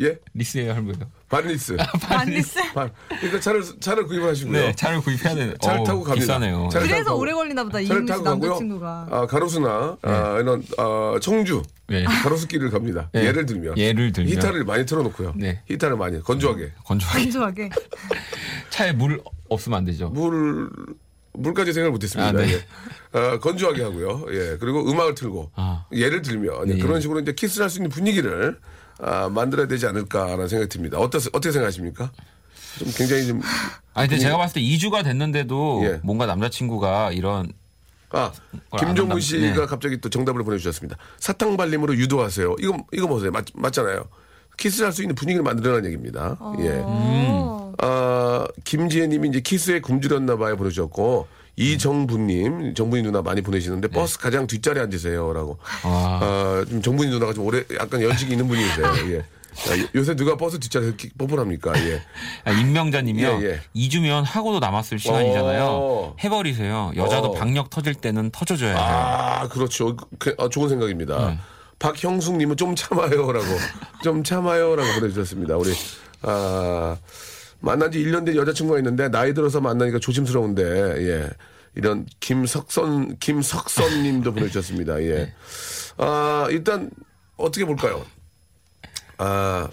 예? 0.00 0.16
리스예요 0.34 0.72
할부예요? 0.74 1.10
반리스. 1.28 1.76
반리스. 2.00 2.60
반. 2.72 2.90
일단 3.22 3.40
차를, 3.40 3.62
차를 3.80 4.06
구입하시고요. 4.06 4.52
네 4.52 4.72
차를 4.74 5.00
구입해야 5.00 5.34
되는. 5.34 5.54
차를 5.60 5.80
어우, 5.80 5.86
타고 5.86 6.02
갑니다. 6.04 6.24
비싸네요. 6.24 6.68
차를 6.72 6.86
그래서 6.86 7.04
타고 7.10 7.20
오래 7.20 7.32
걸리나 7.32 7.64
보다 7.64 7.82
차를 7.84 8.06
타고 8.06 8.22
가고요. 8.22 8.58
아, 9.10 9.26
가로수나, 9.26 9.98
아, 10.02 10.38
이런, 10.40 10.62
아, 10.78 11.18
청주. 11.20 11.62
네. 11.88 12.04
가로수길을 12.04 12.70
갑니다. 12.70 13.10
네. 13.12 13.24
예를 13.24 13.46
들면. 13.46 13.76
예를 13.76 14.12
들면. 14.12 14.32
히타를 14.32 14.64
많이 14.64 14.86
틀어놓고요. 14.86 15.34
네. 15.36 15.62
히타를 15.68 15.96
많이, 15.96 16.22
건조하게. 16.22 16.72
건조하게 16.84 17.22
건조하게. 17.24 17.70
차에 18.70 18.92
물 18.92 19.20
없으면 19.48 19.78
안 19.78 19.84
되죠. 19.84 20.10
물 20.10 20.70
물까지 21.32 21.72
생각을 21.72 21.92
못했습니다. 21.92 22.28
아, 22.28 22.32
네. 22.32 22.52
예. 22.52 23.18
어, 23.18 23.38
건조하게 23.38 23.82
하고요. 23.82 24.26
예 24.30 24.56
그리고 24.58 24.90
음악을 24.90 25.14
틀고 25.14 25.52
아. 25.54 25.86
예를 25.92 26.22
들면 26.22 26.68
예, 26.68 26.74
네. 26.74 26.78
그런 26.78 27.00
식으로 27.00 27.20
이제 27.20 27.32
키스를 27.32 27.64
할 27.64 27.70
수 27.70 27.78
있는 27.78 27.90
분위기를 27.90 28.58
아, 29.00 29.28
만들어야 29.28 29.66
되지 29.68 29.86
않을까라는 29.86 30.48
생각이 30.48 30.68
듭니다. 30.68 30.98
어떠, 30.98 31.18
어떻게 31.18 31.52
생각하십니까? 31.52 32.10
좀 32.78 32.88
굉장히 32.96 33.26
좀 33.26 33.40
아니 33.94 34.08
근데 34.08 34.22
제가 34.22 34.36
봤을 34.36 34.54
때 34.54 34.60
2주가 34.60 35.02
됐는데도 35.04 35.80
예. 35.84 36.00
뭔가 36.02 36.26
남자친구가 36.26 37.12
이런 37.12 37.52
아, 38.10 38.32
한다. 39.08 39.20
씨가 39.20 39.60
네. 39.60 39.66
갑자기 39.66 40.00
또 40.00 40.08
정답을 40.08 40.42
보내주셨습니다. 40.44 40.96
사탕 41.18 41.56
발림으로 41.56 41.94
유도하세요. 41.96 42.56
이거 42.60 42.76
이거 42.92 43.06
보세요. 43.06 43.30
맞, 43.30 43.44
맞잖아요. 43.54 44.04
키스를 44.56 44.86
할 44.86 44.92
수 44.92 45.02
있는 45.02 45.14
분위기를 45.14 45.42
만들어라는 45.44 45.86
얘기입니다. 45.86 46.36
예. 46.60 46.80
어. 46.84 47.72
아, 47.78 48.46
김지혜 48.64 49.06
님이 49.06 49.28
이제 49.28 49.40
키스에 49.40 49.80
굶주렸나 49.80 50.36
봐요 50.36 50.56
보내주셨고 50.56 51.28
이정부님, 51.58 52.74
정부인 52.74 53.04
누나 53.04 53.20
많이 53.20 53.40
보내시는데 53.42 53.88
버스 53.88 54.18
가장 54.18 54.46
뒷자리에 54.46 54.82
앉으세요라고. 54.84 55.58
아. 55.82 56.20
아, 56.22 56.64
좀 56.68 56.80
정부인 56.80 57.10
누나가 57.10 57.32
좀 57.34 57.44
오래 57.46 57.64
약간 57.80 58.00
연식이 58.00 58.30
있는 58.32 58.46
분이세요. 58.46 58.86
예. 59.12 59.24
자, 59.54 59.76
요- 59.76 59.86
요새 59.96 60.14
누가 60.14 60.36
버스 60.36 60.60
뒷자리에서 60.60 60.94
키- 60.96 61.10
뽀뽀를 61.18 61.42
합니까? 61.42 61.72
예. 61.84 62.00
아, 62.44 62.52
임명자님이요. 62.52 63.40
예, 63.42 63.44
예. 63.44 63.60
2주면 63.74 64.22
하고도 64.24 64.60
남았을 64.60 65.00
시간이잖아요. 65.00 65.64
어. 65.68 66.16
해버리세요. 66.22 66.92
여자도 66.94 67.28
어. 67.28 67.32
박력 67.32 67.68
터질 67.70 67.94
때는 67.94 68.30
터져줘야 68.30 68.74
돼요. 68.74 68.84
아, 68.86 69.48
그렇죠. 69.48 69.96
그, 70.20 70.36
아, 70.38 70.48
좋은 70.48 70.68
생각입니다. 70.68 71.30
네. 71.30 71.38
박형숙님은 71.80 72.56
좀 72.56 72.76
참아요라고, 72.76 73.46
좀 74.04 74.22
참아요라고 74.22 75.00
보내주셨습니다. 75.00 75.56
우리, 75.56 75.72
아, 76.22 76.96
만난 77.60 77.90
지 77.90 77.98
1년 77.98 78.24
된 78.24 78.36
여자친구가 78.36 78.78
있는데, 78.78 79.08
나이 79.08 79.34
들어서 79.34 79.60
만나니까 79.60 79.98
조심스러운데, 79.98 80.62
예. 80.62 81.28
이런 81.74 82.06
김석선, 82.20 83.18
김석선 83.18 84.02
님도 84.02 84.32
보내주셨습니다. 84.32 85.02
예. 85.02 85.32
아, 85.96 86.46
일단, 86.50 86.90
어떻게 87.36 87.64
볼까요? 87.64 88.04
아, 89.18 89.68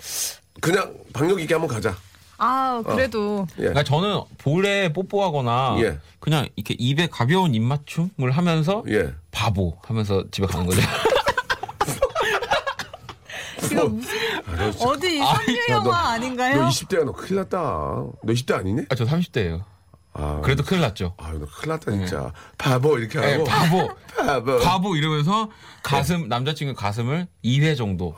그냥 0.62 0.94
박력 1.14 1.40
있게 1.40 1.54
한번 1.54 1.70
가자. 1.70 1.96
아 2.38 2.84
그래도 2.86 3.48
예. 3.58 3.62
그러니까 3.62 3.84
저는 3.84 4.22
볼에 4.38 4.92
뽀뽀하거나 4.92 5.78
예. 5.80 6.00
그냥 6.20 6.48
이렇게 6.56 6.76
입에 6.78 7.08
가벼운 7.08 7.54
입맞춤을 7.54 8.32
하면서 8.32 8.84
예. 8.90 9.14
바보 9.32 9.78
하면서 9.84 10.24
집에 10.32 10.46
가는 10.48 10.66
거죠. 10.66 10.82
이거 13.72 13.88
무슨 13.88 14.18
어디 14.88 15.18
선류 15.20 15.58
야, 15.70 15.80
너- 15.80 15.86
영화 15.86 16.10
아닌가요? 16.12 16.62
너 16.64 16.70
20대야, 16.70 17.04
너 17.06 17.12
큰일 17.12 17.36
났다. 17.42 17.58
너 17.60 18.14
20대 18.24 18.56
아니니? 18.56 18.84
아, 18.90 18.96
저 18.96 19.06
30대예요. 19.06 19.64
아, 20.18 20.40
그래도 20.44 20.64
큰일 20.64 20.82
났죠. 20.82 21.14
아유, 21.18 21.38
너 21.40 21.46
큰일 21.46 21.70
났다, 21.74 21.92
진짜. 21.92 22.32
바보, 22.58 22.98
이렇게 22.98 23.20
예, 23.20 23.34
하고. 23.34 23.44
바보. 23.44 23.90
바보. 24.26 24.60
바보 24.60 24.96
이러면서 24.96 25.50
가슴 25.84 26.30
남자친구 26.30 26.74
가슴을 26.74 27.28
2회 27.44 27.76
정도 27.78 28.16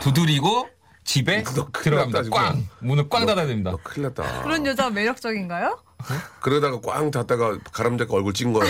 두드리고 0.00 0.68
집에 1.04 1.38
아. 1.46 1.52
너 1.54 1.68
큰일 1.72 1.96
났다, 1.96 2.10
들어갑니다. 2.10 2.22
진짜. 2.24 2.36
꽝 2.36 2.68
문을 2.80 3.08
꽝 3.08 3.26
닫아야 3.26 3.46
됩니다. 3.46 3.70
너 3.72 3.78
큰일 3.82 4.08
났다. 4.08 4.42
그런 4.42 4.64
여자 4.66 4.88
매력적인가요? 4.90 5.78
그러다가 6.40 6.80
꽝 6.80 7.10
닫다가 7.10 7.58
가람 7.72 7.96
잡고 7.98 8.16
얼굴 8.16 8.32
찐 8.32 8.52
거야. 8.52 8.68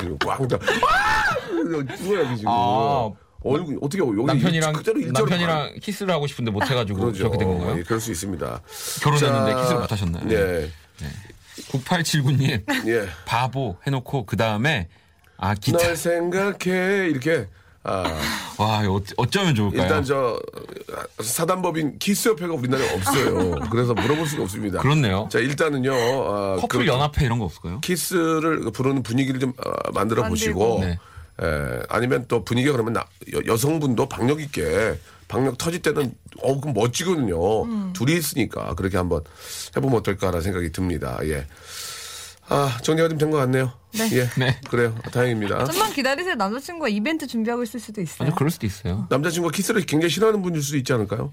지금 0.00 0.18
꽝 0.18 0.48
닫. 0.48 0.60
아! 0.62 1.96
죽어야지 1.96 2.36
지금. 2.38 2.50
아. 2.52 3.10
얼굴 3.44 3.78
어떻게 3.80 3.98
여기 4.02 4.22
남편이랑 4.24 4.72
남편이랑 5.12 5.74
키스를 5.82 6.12
하고 6.14 6.26
싶은데 6.26 6.50
못 6.50 6.62
해가지고 6.68 6.98
그러죠. 7.00 7.18
저렇게 7.18 7.38
된 7.38 7.48
건가요? 7.48 7.78
예, 7.78 7.82
그럴 7.82 8.00
수 8.00 8.10
있습니다. 8.12 8.60
결혼했는데 9.02 9.52
자, 9.52 9.58
키스를 9.60 9.80
못 9.80 9.92
하셨나요? 9.92 10.30
예, 10.30 10.70
9879님 11.70 12.86
예. 12.88 13.08
바보 13.24 13.76
해놓고 13.86 14.26
그 14.26 14.36
다음에 14.36 14.88
아 15.36 15.54
기타 15.54 15.78
널 15.78 15.96
생각해 15.96 17.08
이렇게. 17.10 17.46
아, 17.84 18.04
와 18.58 18.78
어쩌- 18.88 19.12
어쩌면 19.16 19.56
좋을까요? 19.56 19.82
일단 19.82 20.04
저 20.04 20.38
사단법인 21.20 21.98
키스협회가 21.98 22.54
우리나라에 22.54 22.94
없어요. 22.94 23.50
그래서 23.72 23.92
물어볼 23.92 24.24
수가 24.28 24.44
없습니다. 24.44 24.78
그렇네요. 24.80 25.28
자 25.32 25.40
일단은요. 25.40 25.92
아, 25.92 26.56
커플 26.60 26.68
그렇게 26.68 26.86
연합회 26.86 27.24
이런 27.26 27.40
거 27.40 27.46
없을까요? 27.46 27.80
키스를 27.80 28.70
부르는 28.72 29.02
분위기를 29.02 29.40
좀 29.40 29.52
어, 29.66 29.90
만들어 29.92 30.28
보시고. 30.28 30.78
네. 30.82 30.96
에, 31.40 31.82
아니면 31.88 32.26
또 32.28 32.44
분위기가 32.44 32.72
그러면 32.72 32.92
나- 32.94 33.06
여, 33.46 33.56
성분도 33.56 34.08
박력 34.08 34.40
있게 34.40 34.98
박력 35.28 35.56
터질 35.56 35.80
때는 35.80 36.14
어 36.42 36.60
그럼 36.60 36.74
멋지거든요. 36.74 37.62
음. 37.64 37.92
둘이 37.94 38.14
있으니까 38.16 38.74
그렇게 38.74 38.96
한번 38.98 39.22
해보면 39.76 39.98
어떨까라는 39.98 40.42
생각이 40.42 40.70
듭니다. 40.72 41.18
예. 41.24 41.46
아 42.48 42.76
정리가 42.82 43.08
좀 43.08 43.18
된 43.18 43.30
것 43.30 43.38
같네요. 43.38 43.72
네. 43.94 44.08
예. 44.12 44.28
네. 44.38 44.60
그래요. 44.68 44.94
다행입니다. 45.12 45.64
좀만 45.64 45.92
기다리세요. 45.92 46.34
남자친구가 46.34 46.88
이벤트 46.88 47.26
준비하고 47.26 47.62
있을 47.62 47.80
수도 47.80 48.00
있어요. 48.02 48.26
아니 48.26 48.34
그럴 48.36 48.50
수도 48.50 48.66
있어요. 48.66 49.06
남자친구가 49.10 49.52
키스를 49.52 49.82
굉장히 49.82 50.10
싫어하는 50.10 50.42
분일 50.42 50.62
수도 50.62 50.76
있지 50.76 50.92
않을까요? 50.92 51.32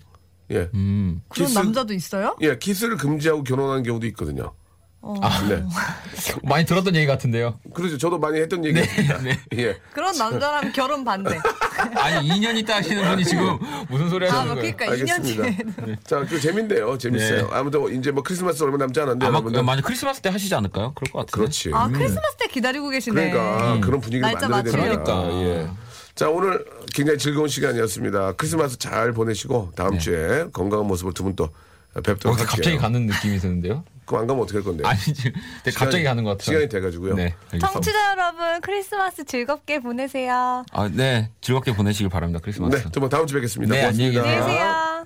예. 0.52 0.70
음. 0.74 1.22
그런 1.28 1.48
키스- 1.48 1.58
남자도 1.60 1.94
있어요? 1.94 2.38
예, 2.42 2.58
키스를 2.58 2.96
금지하고 2.98 3.44
결혼하는 3.44 3.84
경우도 3.84 4.06
있거든요. 4.08 4.54
어. 5.02 5.16
네. 5.48 5.64
많이 6.44 6.66
들었던 6.66 6.94
얘기 6.96 7.06
같은데요. 7.08 7.58
그렇죠. 7.74 7.98
저도 7.98 8.20
많이 8.20 8.40
했던 8.40 8.64
얘기입니다. 8.66 9.18
네. 9.20 9.40
예. 9.56 9.78
그런 9.94 10.18
남자랑 10.18 10.74
결혼 10.74 11.06
반대. 11.06 11.40
아니 11.96 12.28
2년 12.30 12.58
있다 12.58 12.78
하시는 12.78 13.08
분이 13.08 13.24
지금 13.24 13.58
무슨 13.90 14.10
소리 14.10 14.28
아, 14.28 14.32
하시는 14.34 14.48
뭐 14.48 14.56
거예요? 14.56 14.76
그러니까 14.76 14.98
2년 15.06 15.24
뒤에. 15.24 15.44
알겠습니다. 15.44 16.02
자, 16.06 16.26
그 16.26 16.40
재밌네요. 16.40 16.98
재밌어요. 16.98 17.42
네. 17.44 17.48
아무튼 17.52 17.98
이제 17.98 18.12
뭐 18.12 18.24
크리스마스 18.24 18.62
얼마 18.64 18.78
남지 18.78 19.00
않았는데 19.00 19.26
아마 19.26 19.36
여러분들. 19.36 19.64
만약 19.64 19.82
크리스마스 19.84 20.20
때 20.22 20.30
하시지 20.30 20.54
않을까요? 20.54 20.92
그럴 20.94 21.12
것 21.12 21.20
같아요. 21.20 21.32
그렇지. 21.44 21.72
아, 21.74 21.88
크리스마스 21.88 22.36
때 22.38 22.48
기다리고 22.48 22.90
계시네. 22.90 23.32
그러니까 23.32 23.80
그런 23.80 24.02
분위기를 24.02 24.22
만들어야. 24.34 24.58
맞추려고. 24.64 25.04
그러니까. 25.04 25.42
예. 25.44 25.70
자, 26.16 26.30
오늘 26.30 26.66
굉장히 26.94 27.18
즐거운 27.18 27.48
시간이었습니다. 27.48 28.34
크리스마스 28.34 28.78
잘 28.78 29.14
보내시고 29.14 29.72
다음 29.78 29.92
네. 29.94 30.00
주에 30.00 30.46
건강한 30.52 30.86
모습을 30.88 31.14
두 31.14 31.24
분 31.24 31.36
또 31.38 31.48
뵙도록 31.96 32.26
어, 32.28 32.32
할게요. 32.32 32.48
갑자기 32.48 32.78
가는 32.78 33.06
느낌이 33.06 33.40
드는데요. 33.40 33.84
그럼 34.06 34.22
안 34.22 34.28
가면 34.28 34.44
어떻게 34.44 34.58
할 34.58 34.64
건데? 34.64 34.84
아니 34.88 35.00
지금 35.00 35.34
되게 35.64 35.78
갑자기 35.78 36.04
가는 36.04 36.24
것 36.24 36.32
같아요. 36.32 36.44
시간이 36.46 36.70
돼가지고요. 36.70 37.16
네. 37.16 37.36
알겠습니다. 37.52 37.68
청취자 37.72 38.12
여러분, 38.12 38.62
크리스마스 38.62 39.24
즐겁게 39.24 39.80
보내세요. 39.80 40.64
아, 40.72 40.90
네. 40.92 41.30
즐겁게 41.42 41.76
보내시길 41.76 42.10
바랍니다. 42.10 42.40
크리스마스. 42.44 42.76
네, 42.76 42.84
정말 42.92 43.10
다음 43.10 43.28
주에 43.28 43.36
뵙겠습니다. 43.40 43.74
네, 43.76 43.84
안녕히 43.86 44.12
고맙습니다. 44.14 44.46
계세요. 44.48 44.66
안녕히 44.66 44.98
계세요. 44.98 45.06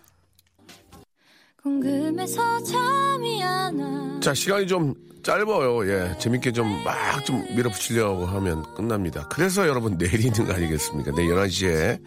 궁금해서 1.61 2.63
잠이 2.63 3.43
안 3.43 3.79
와. 3.79 4.19
자, 4.19 4.33
시간이 4.33 4.67
좀 4.67 4.93
짧아요. 5.23 5.87
예. 5.89 6.17
재밌게 6.19 6.51
좀 6.51 6.83
막 6.83 7.23
좀 7.25 7.45
밀어붙이려고 7.55 8.25
하면 8.25 8.63
끝납니다. 8.75 9.27
그래서 9.29 9.65
여러분 9.67 9.97
내일 9.97 10.25
있는 10.25 10.45
거 10.45 10.53
아니겠습니까? 10.53 11.11
내일 11.15 11.33
11시에 11.33 12.01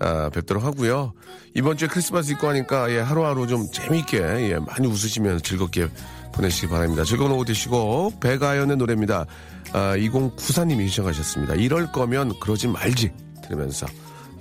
아, 0.00 0.30
뵙도록 0.30 0.64
하고요. 0.64 1.12
이번 1.54 1.76
주에 1.76 1.88
크리스마스 1.88 2.32
있고 2.32 2.48
하니까 2.48 2.90
예, 2.90 2.98
하루하루 2.98 3.46
좀 3.46 3.70
재밌게 3.70 4.18
예, 4.18 4.58
많이 4.58 4.86
웃으시면 4.86 5.42
즐겁게 5.42 5.88
보내시기 6.32 6.68
바랍니다. 6.68 7.04
즐거운 7.04 7.30
오후 7.30 7.44
되시고 7.44 8.14
배가연의 8.20 8.76
노래입니다. 8.76 9.26
아, 9.72 9.96
2094님이 9.96 10.88
신청하셨습니다. 10.88 11.54
이럴 11.54 11.92
거면 11.92 12.38
그러지 12.40 12.68
말지 12.68 13.12
들으면서 13.42 13.86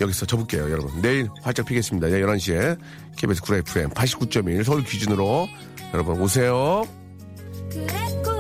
여기서 0.02 0.26
접을게요, 0.26 0.72
여러분. 0.72 1.02
내일 1.02 1.30
활짝 1.42 1.66
피겠습니다. 1.66 2.08
내일 2.08 2.26
11시에 2.26 2.78
KBS 3.18 3.42
쿨 3.42 3.58
FM 3.58 3.92
89.1 3.92 4.64
서울 4.64 4.84
기준으로 4.84 5.48
여러분 5.94 6.20
오세요. 6.20 6.84
그래 7.70 8.33